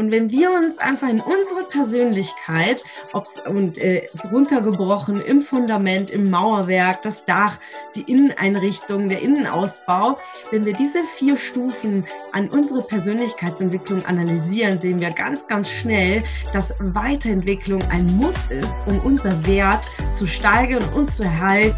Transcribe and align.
Und 0.00 0.10
wenn 0.10 0.30
wir 0.30 0.50
uns 0.50 0.78
einfach 0.78 1.10
in 1.10 1.20
unsere 1.20 1.68
Persönlichkeit, 1.70 2.82
ob's, 3.12 3.38
und 3.46 3.76
äh, 3.76 4.06
runtergebrochen 4.32 5.20
im 5.20 5.42
Fundament, 5.42 6.10
im 6.10 6.30
Mauerwerk, 6.30 7.02
das 7.02 7.26
Dach, 7.26 7.58
die 7.94 8.10
Inneneinrichtung, 8.10 9.10
der 9.10 9.20
Innenausbau, 9.20 10.16
wenn 10.52 10.64
wir 10.64 10.72
diese 10.72 11.00
vier 11.18 11.36
Stufen 11.36 12.06
an 12.32 12.48
unsere 12.48 12.80
Persönlichkeitsentwicklung 12.80 14.02
analysieren, 14.06 14.78
sehen 14.78 15.00
wir 15.00 15.10
ganz, 15.10 15.46
ganz 15.46 15.68
schnell, 15.68 16.24
dass 16.54 16.72
Weiterentwicklung 16.78 17.82
ein 17.90 18.06
Muss 18.16 18.36
ist, 18.48 18.70
um 18.86 19.00
unser 19.00 19.46
Wert 19.46 19.86
zu 20.14 20.26
steigern 20.26 20.82
und 20.94 21.12
zu 21.12 21.24
erhalten. 21.24 21.76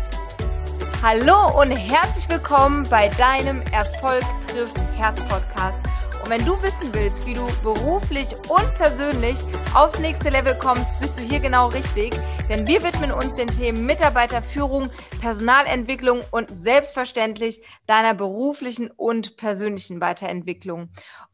Hallo 1.03 1.61
und 1.61 1.73
herzlich 1.73 2.29
willkommen 2.29 2.87
bei 2.89 3.09
deinem 3.19 3.61
Erfolg 3.73 4.23
trifft 4.47 4.79
Herz 4.97 5.19
Podcast 5.23 5.92
und 6.23 6.31
wenn 6.31 6.45
du 6.45 6.61
wissen 6.63 6.95
willst, 6.95 7.27
wie 7.27 7.35
du 7.35 7.45
beruflich 7.63 8.35
und 8.49 8.75
persönlich 8.77 9.39
aufs 9.75 9.99
nächste 9.99 10.31
Level 10.31 10.55
kommst, 10.55 10.99
bist 11.01 11.19
du 11.19 11.23
hier 11.23 11.41
genau 11.41 11.69
richtig. 11.69 12.15
Denn 12.49 12.67
wir 12.67 12.83
widmen 12.85 13.11
uns 13.11 13.35
den 13.35 13.49
Themen 13.49 13.87
Mitarbeiterführung, 13.87 14.89
Personalentwicklung 15.21 16.21
und 16.31 16.49
selbstverständlich 16.57 17.65
deiner 17.87 18.15
beruflichen 18.15 18.91
und 18.91 19.37
persönlichen 19.37 20.01
Weiterentwicklung. 20.01 20.91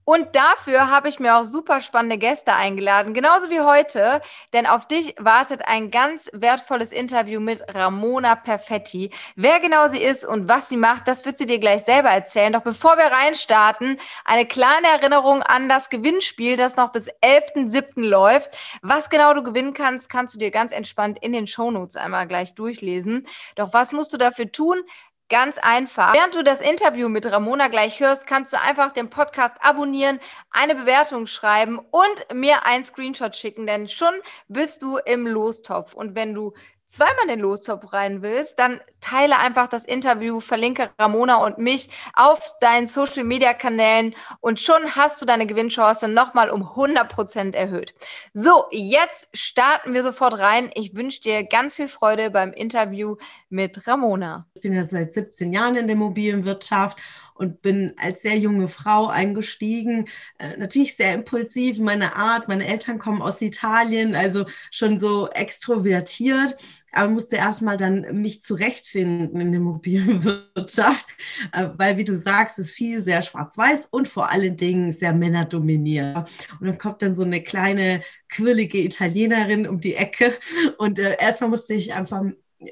Und 0.09 0.35
dafür 0.35 0.89
habe 0.89 1.11
ich 1.11 1.21
mir 1.21 1.37
auch 1.37 1.45
super 1.45 1.83
spannende 1.83 2.17
Gäste 2.17 2.55
eingeladen, 2.55 3.13
genauso 3.13 3.51
wie 3.51 3.61
heute, 3.61 4.23
denn 4.55 4.65
auf 4.67 4.89
dich 4.89 5.15
wartet 5.19 5.69
ein 5.69 5.91
ganz 5.91 6.31
wertvolles 6.33 6.93
Interview 6.93 7.41
mit 7.41 7.63
Ramona 7.69 8.35
Perfetti. 8.35 9.11
Wer 9.37 9.61
genau 9.61 9.87
sie 9.89 10.03
ist 10.03 10.25
und 10.25 10.49
was 10.49 10.71
sie 10.71 10.79
macht, 10.79 11.09
das 11.09 11.27
wird 11.27 11.37
sie 11.37 11.45
dir 11.45 11.59
gleich 11.59 11.83
selber 11.83 12.09
erzählen. 12.09 12.55
Doch 12.55 12.63
bevor 12.63 12.97
wir 12.97 13.05
reinstarten, 13.05 14.01
eine 14.25 14.47
kleine 14.47 14.87
Erinnerung 14.87 15.43
an 15.43 15.69
das 15.69 15.91
Gewinnspiel, 15.91 16.57
das 16.57 16.77
noch 16.77 16.91
bis 16.91 17.11
11.07. 17.23 18.01
läuft. 18.01 18.57
Was 18.81 19.11
genau 19.11 19.35
du 19.35 19.43
gewinnen 19.43 19.75
kannst, 19.75 20.09
kannst 20.09 20.35
du 20.35 20.39
dir 20.39 20.51
ganz 20.51 20.73
entspannt 20.73 21.19
in 21.21 21.33
den 21.35 21.47
Shownotes 21.47 21.97
einmal 21.97 22.27
gleich 22.27 22.55
durchlesen. 22.55 23.27
Doch 23.57 23.75
was 23.75 23.93
musst 23.93 24.15
du 24.15 24.17
dafür 24.17 24.51
tun? 24.51 24.85
Ganz 25.31 25.59
einfach. 25.59 26.15
Während 26.15 26.35
du 26.35 26.43
das 26.43 26.63
Interview 26.63 27.11
mit 27.11 27.31
Ramona 27.31 27.69
gleich 27.69 28.01
hörst, 28.01 28.27
kannst 28.27 28.55
du 28.55 28.61
einfach 28.61 28.93
den 28.93 29.11
Podcast 29.11 29.57
abonnieren, 29.61 30.21
eine 30.51 30.75
Bewertung 30.75 31.27
schreiben 31.27 31.79
und 31.79 32.27
mir 32.33 32.65
einen 32.65 32.83
Screenshot 32.83 33.37
schicken, 33.37 33.67
denn 33.67 33.89
schon 33.89 34.15
bist 34.49 34.83
du 34.83 34.97
im 34.97 35.27
Lostopf. 35.27 35.93
Und 35.93 36.15
wenn 36.15 36.33
du 36.33 36.55
zweimal 36.89 37.27
den 37.29 37.41
Lostopf 37.41 37.93
rein 37.93 38.23
willst, 38.23 38.59
dann 38.59 38.81
teile 39.01 39.39
einfach 39.39 39.69
das 39.69 39.85
Interview, 39.85 40.41
verlinke 40.41 40.91
Ramona 40.99 41.37
und 41.37 41.59
mich 41.59 41.91
auf 42.15 42.41
deinen 42.61 42.87
Social 42.87 43.25
Media 43.25 43.53
Kanälen 43.53 44.15
und 44.41 44.59
schon 44.59 44.97
hast 44.97 45.21
du 45.21 45.27
deine 45.27 45.47
Gewinnchance 45.47 46.09
nochmal 46.09 46.51
um 46.51 46.63
100 46.63 47.09
Prozent 47.09 47.55
erhöht. 47.55 47.95
So, 48.33 48.65
jetzt 48.71 49.29
starten 49.37 49.93
wir 49.93 50.03
sofort 50.03 50.39
rein. 50.39 50.71
Ich 50.75 50.97
wünsche 50.97 51.21
dir 51.21 51.45
ganz 51.45 51.77
viel 51.77 51.89
Freude 51.89 52.31
beim 52.31 52.53
Interview 52.53 53.17
mit 53.51 53.87
Ramona. 53.87 54.47
Ich 54.55 54.63
bin 54.63 54.73
ja 54.73 54.83
seit 54.83 55.13
17 55.13 55.53
Jahren 55.53 55.77
in 55.77 55.87
der 55.87 55.97
mobilen 55.97 56.45
Wirtschaft 56.45 56.99
und 57.39 57.63
bin 57.63 57.93
als 57.97 58.23
sehr 58.23 58.37
junge 58.37 58.69
Frau 58.69 59.07
eingestiegen. 59.07 60.07
Äh, 60.39 60.57
natürlich 60.57 60.97
sehr 60.97 61.15
impulsiv, 61.15 61.79
meine 61.79 62.17
Art. 62.17 62.49
Meine 62.49 62.67
Eltern 62.67 62.99
kommen 62.99 63.23
aus 63.23 63.41
Italien, 63.41 64.15
also 64.15 64.45
schon 64.71 64.99
so 64.99 65.29
extrovertiert 65.29 66.57
aber 66.93 67.11
musste 67.11 67.37
erstmal 67.37 67.77
dann 67.77 68.21
mich 68.21 68.43
zurechtfinden 68.43 69.41
in 69.41 69.53
der 69.53 69.61
mobilen 69.61 70.25
Wirtschaft, 70.25 71.07
äh, 71.53 71.69
weil 71.77 71.97
wie 71.97 72.05
du 72.05 72.17
sagst, 72.17 72.59
ist 72.59 72.71
viel 72.71 73.03
sehr 73.03 73.23
schwarz-weiß 73.23 73.89
und 73.91 74.09
vor 74.09 74.31
allen 74.31 74.57
Dingen 74.57 74.93
sehr 74.93 75.13
männerdominiert. 75.13 76.29
Und 76.61 76.67
dann 76.67 76.79
kommt 76.79 77.03
dann 77.03 77.15
so 77.15 77.23
eine 77.23 77.43
kleine 77.43 78.03
quirlige 78.29 78.79
Italienerin 78.79 79.67
um 79.69 79.81
die 79.81 79.95
Ecke 79.95 80.33
und 80.79 80.99
äh, 80.99 81.17
erstmal 81.19 81.51
musste 81.51 81.75
ich 81.75 81.95
einfach 81.95 82.23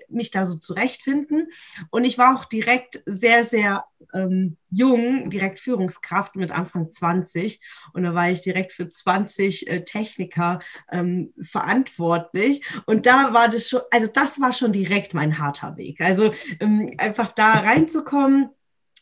mich 0.09 0.31
da 0.31 0.45
so 0.45 0.59
zurechtfinden. 0.59 1.49
Und 1.91 2.05
ich 2.05 2.19
war 2.19 2.37
auch 2.37 2.45
direkt 2.45 3.03
sehr, 3.07 3.45
sehr 3.45 3.85
ähm, 4.15 4.57
jung, 4.71 5.31
direkt 5.31 5.61
Führungskraft 5.61 6.37
mit 6.37 6.53
Anfang 6.53 6.91
20. 6.91 7.61
Und 7.93 8.03
da 8.03 8.15
war 8.15 8.31
ich 8.31 8.43
direkt 8.43 8.73
für 8.73 8.89
20 8.89 9.69
äh, 9.69 9.85
Techniker 9.85 10.61
ähm, 10.91 11.33
verantwortlich. 11.41 12.63
Und 12.87 13.07
da 13.07 13.33
war 13.33 13.49
das 13.49 13.69
schon, 13.69 13.81
also 13.91 14.07
das 14.13 14.41
war 14.41 14.53
schon 14.53 14.73
direkt 14.73 15.15
mein 15.15 15.39
harter 15.39 15.77
Weg. 15.77 16.01
Also 16.01 16.33
ähm, 16.61 16.95
einfach 16.99 17.29
da 17.29 17.53
reinzukommen 17.53 18.51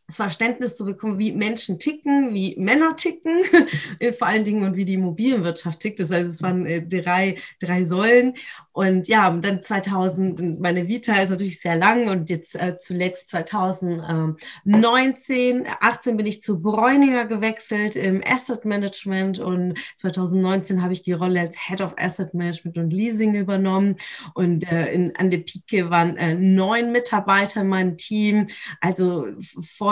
das 0.06 0.16
Verständnis 0.16 0.76
zu 0.76 0.84
bekommen, 0.84 1.18
wie 1.18 1.32
Menschen 1.32 1.78
ticken, 1.78 2.34
wie 2.34 2.54
Männer 2.58 2.94
ticken, 2.96 3.38
vor 4.18 4.28
allen 4.28 4.44
Dingen 4.44 4.64
und 4.64 4.76
wie 4.76 4.84
die 4.84 4.92
Immobilienwirtschaft 4.94 5.80
tickt. 5.80 5.98
Das 5.98 6.10
heißt, 6.10 6.28
es 6.28 6.42
waren 6.42 6.66
äh, 6.66 6.86
drei, 6.86 7.36
drei 7.58 7.84
Säulen. 7.84 8.34
Und 8.72 9.08
ja, 9.08 9.30
dann 9.30 9.62
2000, 9.62 10.60
meine 10.60 10.88
Vita 10.88 11.14
ist 11.22 11.30
natürlich 11.30 11.60
sehr 11.60 11.76
lang 11.76 12.08
und 12.08 12.28
jetzt 12.28 12.54
äh, 12.54 12.76
zuletzt 12.76 13.30
2019, 13.30 15.66
18 15.80 16.16
bin 16.16 16.26
ich 16.26 16.42
zu 16.42 16.60
Bräuninger 16.60 17.24
gewechselt 17.24 17.96
im 17.96 18.22
Asset 18.26 18.64
Management 18.64 19.38
und 19.38 19.78
2019 19.96 20.82
habe 20.82 20.92
ich 20.92 21.02
die 21.02 21.12
Rolle 21.12 21.40
als 21.40 21.68
Head 21.68 21.80
of 21.80 21.94
Asset 21.96 22.34
Management 22.34 22.76
und 22.76 22.90
Leasing 22.90 23.34
übernommen 23.34 23.96
und 24.34 24.70
äh, 24.70 24.92
in, 24.92 25.16
an 25.16 25.30
der 25.30 25.38
Pike 25.38 25.90
waren 25.90 26.16
äh, 26.16 26.34
neun 26.34 26.92
Mitarbeiter 26.92 27.62
in 27.62 27.68
meinem 27.68 27.96
Team, 27.96 28.48
also 28.80 29.26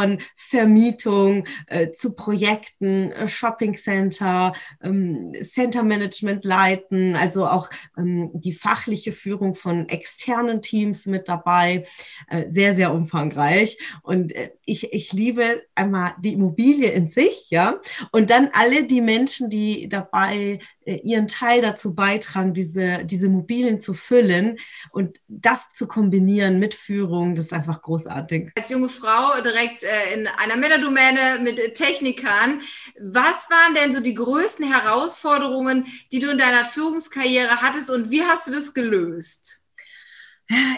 von 0.02 0.18
Vermietung 0.36 1.46
äh, 1.66 1.92
zu 1.92 2.14
Projekten, 2.14 3.12
äh, 3.12 3.28
Shopping 3.28 3.74
Center, 3.74 4.52
ähm, 4.82 5.32
Center 5.42 5.82
Management 5.84 6.44
leiten, 6.44 7.14
also 7.14 7.46
auch 7.46 7.68
ähm, 7.96 8.30
die 8.34 8.52
fachliche 8.52 9.12
Führung 9.12 9.54
von 9.54 9.88
externen 9.88 10.60
Teams 10.60 11.06
mit 11.06 11.28
dabei. 11.28 11.84
Äh, 12.28 12.48
sehr, 12.48 12.74
sehr 12.74 12.92
umfangreich. 12.92 13.78
Und 14.02 14.34
äh, 14.34 14.50
ich, 14.64 14.92
ich 14.92 15.12
liebe 15.12 15.62
einmal 15.74 16.14
die 16.20 16.32
Immobilie 16.32 16.90
in 16.90 17.06
sich, 17.06 17.50
ja, 17.50 17.80
und 18.10 18.30
dann 18.30 18.50
alle 18.52 18.84
die 18.84 19.00
Menschen, 19.00 19.50
die 19.50 19.88
dabei 19.88 20.58
ihren 20.84 21.28
Teil 21.28 21.60
dazu 21.60 21.94
beitragen, 21.94 22.54
diese, 22.54 23.04
diese 23.04 23.26
Immobilien 23.26 23.80
zu 23.80 23.94
füllen 23.94 24.58
und 24.90 25.20
das 25.28 25.72
zu 25.74 25.86
kombinieren 25.86 26.58
mit 26.58 26.74
Führung, 26.74 27.34
das 27.34 27.46
ist 27.46 27.52
einfach 27.52 27.82
großartig. 27.82 28.50
Als 28.56 28.70
junge 28.70 28.88
Frau 28.88 29.40
direkt 29.40 29.84
äh, 29.84 30.14
in 30.14 30.26
einer 30.26 30.56
Männerdomäne 30.56 31.40
mit 31.42 31.74
Technikern, 31.74 32.60
was 33.00 33.48
waren 33.50 33.74
denn 33.74 33.92
so 33.92 34.00
die 34.00 34.14
größten 34.14 34.70
Herausforderungen, 34.70 35.86
die 36.12 36.20
du 36.20 36.30
in 36.30 36.38
deiner 36.38 36.64
Führungskarriere 36.64 37.62
hattest 37.62 37.90
und 37.90 38.10
wie 38.10 38.22
hast 38.22 38.48
du 38.48 38.52
das 38.52 38.74
gelöst? 38.74 39.61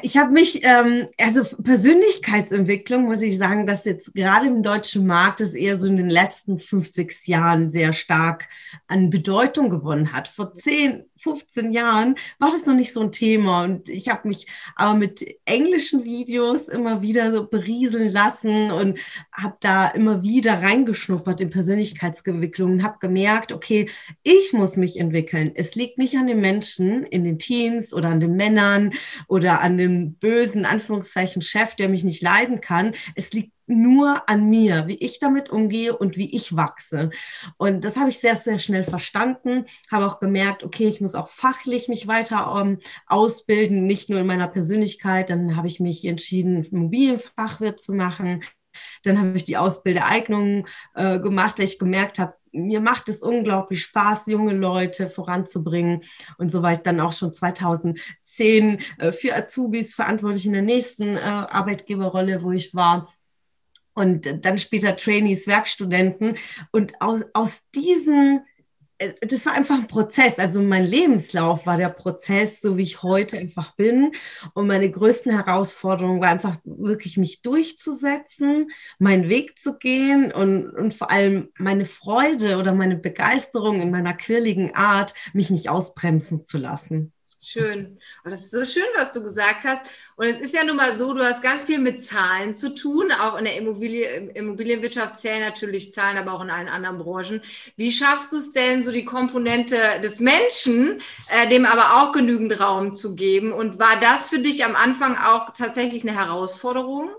Ich 0.03 0.17
habe 0.17 0.33
mich, 0.33 0.61
ähm, 0.65 1.07
also 1.19 1.45
Persönlichkeitsentwicklung, 1.63 3.05
muss 3.05 3.23
ich 3.23 3.39
sagen, 3.39 3.67
dass 3.67 3.85
jetzt 3.85 4.15
gerade 4.15 4.47
im 4.47 4.63
deutschen 4.63 5.07
Markt 5.07 5.41
es 5.41 5.55
eher 5.55 5.77
so 5.77 5.87
in 5.87 5.97
den 5.97 6.11
letzten 6.11 6.59
fünf, 6.59 6.89
sechs 6.89 7.27
Jahren 7.27 7.71
sehr 7.71 7.93
stark 7.93 8.49
an 8.87 9.11
Bedeutung 9.11 9.71
gewonnen 9.71 10.13
hat. 10.13 10.29
Vor 10.29 10.55
zehn, 10.55 11.05
15 11.25 11.73
Jahren 11.73 12.17
war 12.39 12.51
das 12.51 12.67
noch 12.67 12.75
nicht 12.75 12.93
so 12.93 13.01
ein 13.01 13.11
Thema 13.11 13.65
und 13.65 13.89
ich 13.89 14.09
habe 14.09 14.29
mich 14.29 14.47
aber 14.77 14.95
mit 14.95 15.25
englischen 15.47 16.05
Videos 16.05 16.69
immer 16.69 17.03
wieder 17.03 17.33
so 17.33 17.47
berieseln 17.47 18.13
lassen 18.13 18.71
und 18.71 19.01
habe 19.33 19.57
da 19.61 19.89
immer 19.89 20.23
wieder 20.23 20.63
reingeschnuppert 20.63 21.41
in 21.41 21.51
Persönlichkeitsentwicklung 21.51 22.73
und 22.73 22.83
habe 22.83 22.99
gemerkt, 23.01 23.53
okay, 23.53 23.89
ich 24.23 24.53
muss 24.53 24.77
mich 24.77 24.99
entwickeln. 25.01 25.53
Es 25.55 25.75
liegt 25.75 25.99
nicht 25.99 26.17
an 26.17 26.27
den 26.27 26.41
Menschen 26.41 27.05
in 27.05 27.25
den 27.25 27.39
Teams 27.39 27.95
oder 27.95 28.11
an 28.11 28.21
den 28.21 28.37
Männern 28.37 28.93
oder 29.27 29.63
an 29.63 29.79
dem 29.79 30.15
bösen 30.15 30.67
Anführungszeichen 30.67 31.41
Chef, 31.41 31.75
der 31.75 31.89
mich 31.89 32.05
nicht 32.05 32.23
leiden 32.23 32.61
kann. 32.61 32.93
Es 33.15 33.33
liegt 33.33 33.55
nur 33.67 34.29
an 34.29 34.49
mir, 34.49 34.87
wie 34.87 34.97
ich 34.97 35.19
damit 35.19 35.51
umgehe 35.51 35.97
und 35.97 36.17
wie 36.17 36.35
ich 36.35 36.57
wachse. 36.57 37.11
Und 37.57 37.85
das 37.85 37.97
habe 37.97 38.11
ich 38.11 38.19
sehr, 38.19 38.37
sehr 38.37 38.59
schnell 38.59 38.85
verstanden, 38.85 39.67
habe 39.91 40.07
auch 40.07 40.21
gemerkt, 40.21 40.65
okay, 40.65 40.89
ich 40.89 41.01
muss 41.01 41.15
auch 41.15 41.29
fachlich 41.29 41.89
mich 41.89 42.07
weiter 42.07 42.53
um, 42.53 42.61
ähm, 42.61 42.79
ausbilden, 43.07 43.87
nicht 43.87 44.11
nur 44.11 44.21
in 44.21 44.27
meiner 44.27 44.49
Persönlichkeit. 44.49 45.31
Dann 45.31 45.57
habe 45.57 45.67
ich 45.67 45.81
mich 45.81 46.05
entschieden, 46.05 46.63
Immobilienfachwirt 46.65 47.81
zu 47.81 47.93
machen. 47.93 48.43
Dann 49.03 49.19
habe 49.19 49.37
ich 49.37 49.45
die 49.45 49.57
Ausbildereignung 49.57 50.67
äh, 50.95 51.21
gemacht, 51.21 51.59
weil 51.59 51.67
ich 51.67 51.79
gemerkt 51.79 52.19
habe, 52.19 52.35
mir 52.55 52.81
macht 52.81 53.09
es 53.09 53.21
unglaublich 53.23 53.83
Spaß, 53.83 54.27
junge 54.27 54.53
Leute 54.53 55.09
voranzubringen. 55.09 56.03
Und 56.39 56.51
so 56.51 56.63
war 56.63 56.73
ich 56.73 56.79
dann 56.79 57.01
auch 57.01 57.13
schon 57.13 57.33
2010 57.33 58.79
äh, 58.99 59.13
für 59.13 59.35
Azubis 59.35 59.95
verantwortlich 59.95 60.47
in 60.47 60.53
der 60.53 60.63
nächsten 60.63 61.17
äh, 61.17 61.21
Arbeitgeberrolle, 61.21 62.43
wo 62.43 62.53
ich 62.53 62.75
war 62.75 63.09
und 63.95 64.45
dann 64.45 64.59
später 64.59 64.97
Trainees, 64.97 65.47
Werkstudenten. 65.47 66.37
Und 66.71 67.01
aus, 67.01 67.23
aus 67.33 67.63
diesen 67.75 68.43
das 69.21 69.45
war 69.45 69.55
einfach 69.55 69.77
ein 69.77 69.89
Prozess. 69.89 70.39
Also 70.39 70.63
mein 70.63 70.85
Lebenslauf 70.85 71.67
war 71.67 71.77
der 71.77 71.89
Prozess, 71.89 72.61
so 72.61 72.77
wie 72.77 72.83
ich 72.83 73.03
heute 73.03 73.39
einfach 73.39 73.75
bin. 73.75 74.13
Und 74.55 74.67
meine 74.67 74.91
größten 74.91 75.33
Herausforderungen 75.33 76.21
war 76.21 76.29
einfach 76.29 76.57
wirklich 76.65 77.17
mich 77.17 77.43
durchzusetzen, 77.43 78.71
meinen 78.99 79.29
Weg 79.29 79.59
zu 79.59 79.79
gehen 79.79 80.33
und, 80.33 80.71
und 80.71 80.95
vor 80.95 81.11
allem 81.11 81.49
meine 81.59 81.87
Freude 81.87 82.57
oder 82.57 82.73
meine 82.73 82.97
Begeisterung 82.97 83.81
in 83.81 83.91
meiner 83.91 84.15
quirligen 84.15 84.75
Art, 84.75 85.15
mich 85.33 85.51
nicht 85.51 85.69
ausbremsen 85.69 86.45
zu 86.45 86.59
lassen. 86.59 87.13
Schön. 87.47 87.99
Und 88.25 88.31
das 88.31 88.45
ist 88.45 88.53
so 88.53 88.65
schön, 88.65 88.89
was 88.97 89.13
du 89.13 89.23
gesagt 89.23 89.65
hast. 89.65 89.91
Und 90.17 90.27
es 90.27 90.41
ist 90.41 90.55
ja 90.55 90.65
nun 90.65 90.77
mal 90.77 90.95
so, 90.95 91.13
du 91.13 91.23
hast 91.23 91.43
ganz 91.43 91.63
viel 91.63 91.79
mit 91.79 92.03
Zahlen 92.03 92.55
zu 92.55 92.75
tun. 92.75 93.13
Auch 93.13 93.37
in 93.37 93.45
der 93.45 93.57
Immobilie, 93.57 94.31
Immobilienwirtschaft 94.35 95.19
zählen 95.19 95.41
natürlich 95.41 95.93
Zahlen, 95.93 96.17
aber 96.17 96.33
auch 96.33 96.43
in 96.43 96.49
allen 96.51 96.69
anderen 96.69 96.99
Branchen. 96.99 97.43
Wie 97.77 97.93
schaffst 97.93 98.33
du 98.33 98.39
es 98.39 98.53
denn, 98.53 98.83
so 98.83 98.93
die 98.93 99.05
Komponente 99.05 99.77
des 100.03 100.21
Menschen, 100.21 101.03
äh, 101.29 101.47
dem 101.49 101.67
aber 101.67 102.03
auch 102.03 102.13
genügend 102.13 102.59
Raum 102.61 102.95
zu 102.95 103.15
geben? 103.15 103.53
Und 103.53 103.79
war 103.79 104.01
das 104.01 104.31
für 104.31 104.39
dich 104.39 104.65
am 104.65 104.75
Anfang 104.75 105.19
auch 105.19 105.51
tatsächlich 105.51 106.03
eine 106.03 106.17
Herausforderung? 106.17 107.11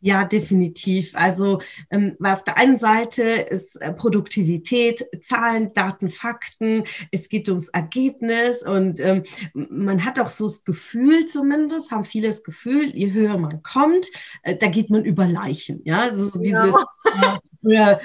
Ja, 0.00 0.24
definitiv. 0.24 1.12
Also, 1.14 1.60
ähm, 1.90 2.16
weil 2.18 2.32
auf 2.32 2.44
der 2.44 2.58
einen 2.58 2.76
Seite 2.76 3.22
ist 3.22 3.76
äh, 3.76 3.92
Produktivität, 3.92 5.04
Zahlen, 5.22 5.72
Daten, 5.74 6.10
Fakten. 6.10 6.84
Es 7.10 7.28
geht 7.28 7.48
ums 7.48 7.68
Ergebnis 7.68 8.62
und 8.62 9.00
ähm, 9.00 9.24
man 9.52 10.04
hat 10.04 10.18
auch 10.18 10.30
so 10.30 10.46
das 10.46 10.64
Gefühl, 10.64 11.26
zumindest 11.26 11.90
haben 11.90 12.04
viele 12.04 12.28
das 12.28 12.42
Gefühl, 12.42 12.94
je 12.94 13.12
höher 13.12 13.36
man 13.38 13.62
kommt, 13.62 14.06
äh, 14.42 14.56
da 14.56 14.68
geht 14.68 14.90
man 14.90 15.04
über 15.04 15.26
Leichen. 15.26 15.80
Ja, 15.84 16.00
also 16.00 16.30
dieses. 16.40 16.74
Ja. 17.22 17.38
Ja, 17.62 17.98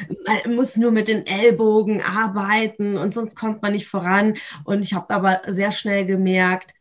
man 0.46 0.56
muss 0.56 0.76
nur 0.76 0.92
mit 0.92 1.08
den 1.08 1.26
Ellbogen 1.26 2.02
arbeiten 2.02 2.98
und 2.98 3.14
sonst 3.14 3.36
kommt 3.38 3.62
man 3.62 3.72
nicht 3.72 3.88
voran. 3.88 4.34
Und 4.66 4.82
ich 4.82 4.94
habe 4.94 5.14
aber 5.14 5.42
sehr 5.48 5.72
schnell 5.72 6.06
gemerkt, 6.06 6.74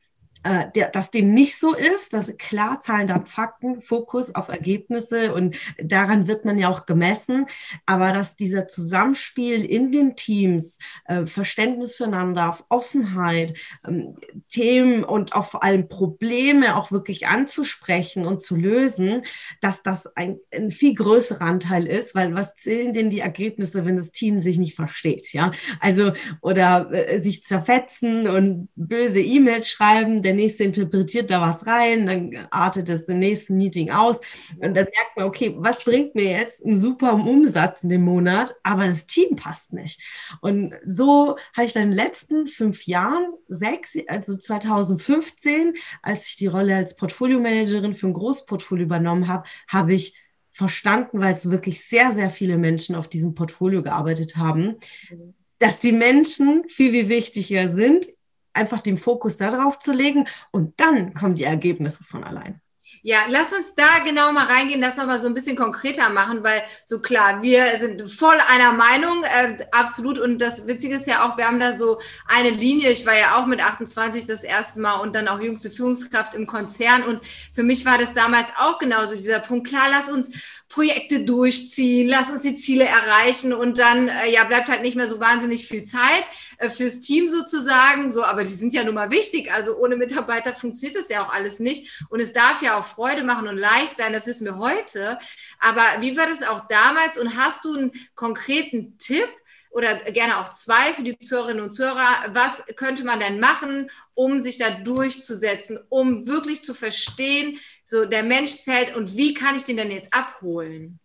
äh, 0.44 0.66
der, 0.74 0.90
dass 0.90 1.10
dem 1.10 1.32
nicht 1.34 1.58
so 1.58 1.74
ist, 1.74 2.12
dass 2.12 2.36
klar 2.36 2.80
Zahlen, 2.80 3.06
Daten, 3.06 3.26
Fakten, 3.26 3.80
Fokus 3.80 4.34
auf 4.34 4.48
Ergebnisse 4.48 5.34
und 5.34 5.56
daran 5.82 6.28
wird 6.28 6.44
man 6.44 6.58
ja 6.58 6.68
auch 6.68 6.86
gemessen, 6.86 7.46
aber 7.86 8.12
dass 8.12 8.36
dieser 8.36 8.68
Zusammenspiel 8.68 9.64
in 9.64 9.90
den 9.90 10.16
Teams, 10.16 10.78
äh, 11.06 11.24
Verständnis 11.24 11.96
füreinander, 11.96 12.58
Offenheit, 12.68 13.54
ähm, 13.86 14.16
Themen 14.48 15.02
und 15.02 15.34
auch 15.34 15.46
vor 15.46 15.62
allem 15.62 15.88
Probleme 15.88 16.76
auch 16.76 16.92
wirklich 16.92 17.26
anzusprechen 17.26 18.26
und 18.26 18.42
zu 18.42 18.56
lösen, 18.56 19.22
dass 19.60 19.82
das 19.82 20.06
ein, 20.14 20.38
ein 20.54 20.70
viel 20.70 20.94
größerer 20.94 21.40
Anteil 21.40 21.86
ist, 21.86 22.14
weil 22.14 22.34
was 22.34 22.54
zählen 22.54 22.92
denn 22.92 23.08
die 23.08 23.20
Ergebnisse, 23.20 23.84
wenn 23.86 23.96
das 23.96 24.10
Team 24.10 24.40
sich 24.40 24.58
nicht 24.58 24.74
versteht, 24.74 25.32
ja? 25.32 25.52
Also 25.80 26.12
oder 26.42 26.92
äh, 26.92 27.18
sich 27.18 27.44
zerfetzen 27.44 28.28
und 28.28 28.68
böse 28.76 29.20
E-Mails 29.20 29.70
schreiben, 29.70 30.22
denn 30.22 30.33
der 30.34 30.44
nächste 30.44 30.64
interpretiert 30.64 31.30
da 31.30 31.40
was 31.40 31.66
rein, 31.66 32.06
dann 32.06 32.46
artet 32.50 32.88
es 32.88 33.08
im 33.08 33.18
nächsten 33.18 33.56
Meeting 33.56 33.90
aus 33.90 34.18
und 34.54 34.74
dann 34.74 34.84
merkt 34.84 35.16
man, 35.16 35.26
okay, 35.26 35.54
was 35.58 35.84
bringt 35.84 36.14
mir 36.14 36.30
jetzt 36.30 36.64
einen 36.64 36.78
super 36.78 37.14
Umsatz 37.14 37.84
in 37.84 37.90
dem 37.90 38.02
Monat, 38.02 38.54
aber 38.62 38.86
das 38.86 39.06
Team 39.06 39.36
passt 39.36 39.72
nicht. 39.72 40.00
Und 40.40 40.74
so 40.84 41.36
habe 41.54 41.66
ich 41.66 41.72
dann 41.72 41.84
in 41.84 41.90
den 41.90 41.96
letzten 41.96 42.46
fünf 42.46 42.86
Jahren, 42.86 43.32
sechs, 43.48 43.96
also 44.08 44.36
2015, 44.36 45.74
als 46.02 46.28
ich 46.28 46.36
die 46.36 46.46
Rolle 46.46 46.76
als 46.76 46.96
Portfolio-Managerin 46.96 47.94
für 47.94 48.08
ein 48.08 48.12
Großportfolio 48.12 48.84
übernommen 48.84 49.28
habe, 49.28 49.44
habe 49.68 49.94
ich 49.94 50.16
verstanden, 50.50 51.20
weil 51.20 51.34
es 51.34 51.50
wirklich 51.50 51.84
sehr, 51.84 52.12
sehr 52.12 52.30
viele 52.30 52.58
Menschen 52.58 52.94
auf 52.94 53.08
diesem 53.08 53.34
Portfolio 53.34 53.82
gearbeitet 53.82 54.36
haben, 54.36 54.76
mhm. 55.10 55.34
dass 55.58 55.80
die 55.80 55.92
Menschen 55.92 56.64
viel, 56.68 56.92
viel 56.92 57.08
wichtiger 57.08 57.72
sind 57.72 58.06
einfach 58.54 58.80
den 58.80 58.98
Fokus 58.98 59.36
darauf 59.36 59.78
zu 59.78 59.92
legen 59.92 60.26
und 60.50 60.80
dann 60.80 61.14
kommen 61.14 61.34
die 61.34 61.44
Ergebnisse 61.44 62.04
von 62.04 62.24
allein. 62.24 62.60
Ja, 63.06 63.26
lass 63.28 63.52
uns 63.52 63.74
da 63.74 63.98
genau 64.02 64.32
mal 64.32 64.46
reingehen, 64.46 64.80
das 64.80 64.96
nochmal 64.96 65.20
so 65.20 65.26
ein 65.26 65.34
bisschen 65.34 65.56
konkreter 65.56 66.08
machen, 66.08 66.42
weil 66.42 66.62
so 66.86 67.00
klar, 67.00 67.42
wir 67.42 67.66
sind 67.78 68.10
voll 68.10 68.38
einer 68.48 68.72
Meinung, 68.72 69.22
äh, 69.24 69.58
absolut. 69.72 70.18
Und 70.18 70.38
das 70.40 70.66
Witzige 70.66 70.96
ist 70.96 71.06
ja 71.06 71.22
auch, 71.22 71.36
wir 71.36 71.46
haben 71.46 71.60
da 71.60 71.74
so 71.74 72.00
eine 72.26 72.48
Linie. 72.48 72.90
Ich 72.92 73.04
war 73.04 73.14
ja 73.14 73.36
auch 73.36 73.44
mit 73.44 73.62
28 73.62 74.24
das 74.24 74.42
erste 74.42 74.80
Mal 74.80 75.00
und 75.00 75.14
dann 75.14 75.28
auch 75.28 75.38
jüngste 75.38 75.70
Führungskraft 75.70 76.32
im 76.32 76.46
Konzern. 76.46 77.02
Und 77.02 77.20
für 77.52 77.62
mich 77.62 77.84
war 77.84 77.98
das 77.98 78.14
damals 78.14 78.48
auch 78.58 78.78
genauso 78.78 79.16
dieser 79.16 79.40
Punkt. 79.40 79.66
Klar, 79.66 79.88
lass 79.90 80.08
uns 80.08 80.30
Projekte 80.74 81.24
durchziehen, 81.24 82.08
lass 82.08 82.30
uns 82.30 82.40
die 82.40 82.54
Ziele 82.54 82.84
erreichen 82.84 83.52
und 83.52 83.78
dann 83.78 84.08
äh, 84.08 84.28
ja 84.32 84.42
bleibt 84.42 84.68
halt 84.68 84.82
nicht 84.82 84.96
mehr 84.96 85.08
so 85.08 85.20
wahnsinnig 85.20 85.68
viel 85.68 85.84
Zeit 85.84 86.28
äh, 86.58 86.68
fürs 86.68 86.98
Team 86.98 87.28
sozusagen. 87.28 88.10
So, 88.10 88.24
aber 88.24 88.42
die 88.42 88.50
sind 88.50 88.74
ja 88.74 88.82
nun 88.82 88.96
mal 88.96 89.12
wichtig. 89.12 89.52
Also 89.52 89.76
ohne 89.76 89.96
Mitarbeiter 89.96 90.52
funktioniert 90.52 90.96
das 90.96 91.08
ja 91.08 91.24
auch 91.24 91.32
alles 91.32 91.60
nicht. 91.60 92.04
Und 92.10 92.18
es 92.18 92.32
darf 92.32 92.60
ja 92.60 92.76
auch 92.76 92.84
Freude 92.84 93.22
machen 93.22 93.46
und 93.46 93.56
leicht 93.56 93.96
sein. 93.96 94.12
Das 94.12 94.26
wissen 94.26 94.46
wir 94.46 94.58
heute. 94.58 95.16
Aber 95.60 95.82
wie 96.00 96.16
war 96.16 96.26
das 96.26 96.42
auch 96.42 96.66
damals? 96.66 97.18
Und 97.18 97.36
hast 97.36 97.64
du 97.64 97.76
einen 97.76 97.92
konkreten 98.16 98.98
Tipp? 98.98 99.28
Oder 99.70 99.96
gerne 99.96 100.38
auch 100.38 100.52
zwei 100.52 100.94
für 100.94 101.02
die 101.02 101.18
Zuhörerinnen 101.18 101.64
und 101.64 101.72
Zuhörer. 101.72 102.26
Was 102.28 102.62
könnte 102.76 103.04
man 103.04 103.18
denn 103.18 103.40
machen, 103.40 103.90
um 104.14 104.38
sich 104.38 104.56
da 104.56 104.70
durchzusetzen, 104.70 105.80
um 105.88 106.28
wirklich 106.28 106.62
zu 106.62 106.74
verstehen, 106.74 107.58
so 107.84 108.04
der 108.04 108.22
Mensch 108.22 108.52
zählt 108.52 108.94
und 108.96 109.16
wie 109.16 109.34
kann 109.34 109.56
ich 109.56 109.64
den 109.64 109.76
denn 109.76 109.90
jetzt 109.90 110.12
abholen? 110.12 111.00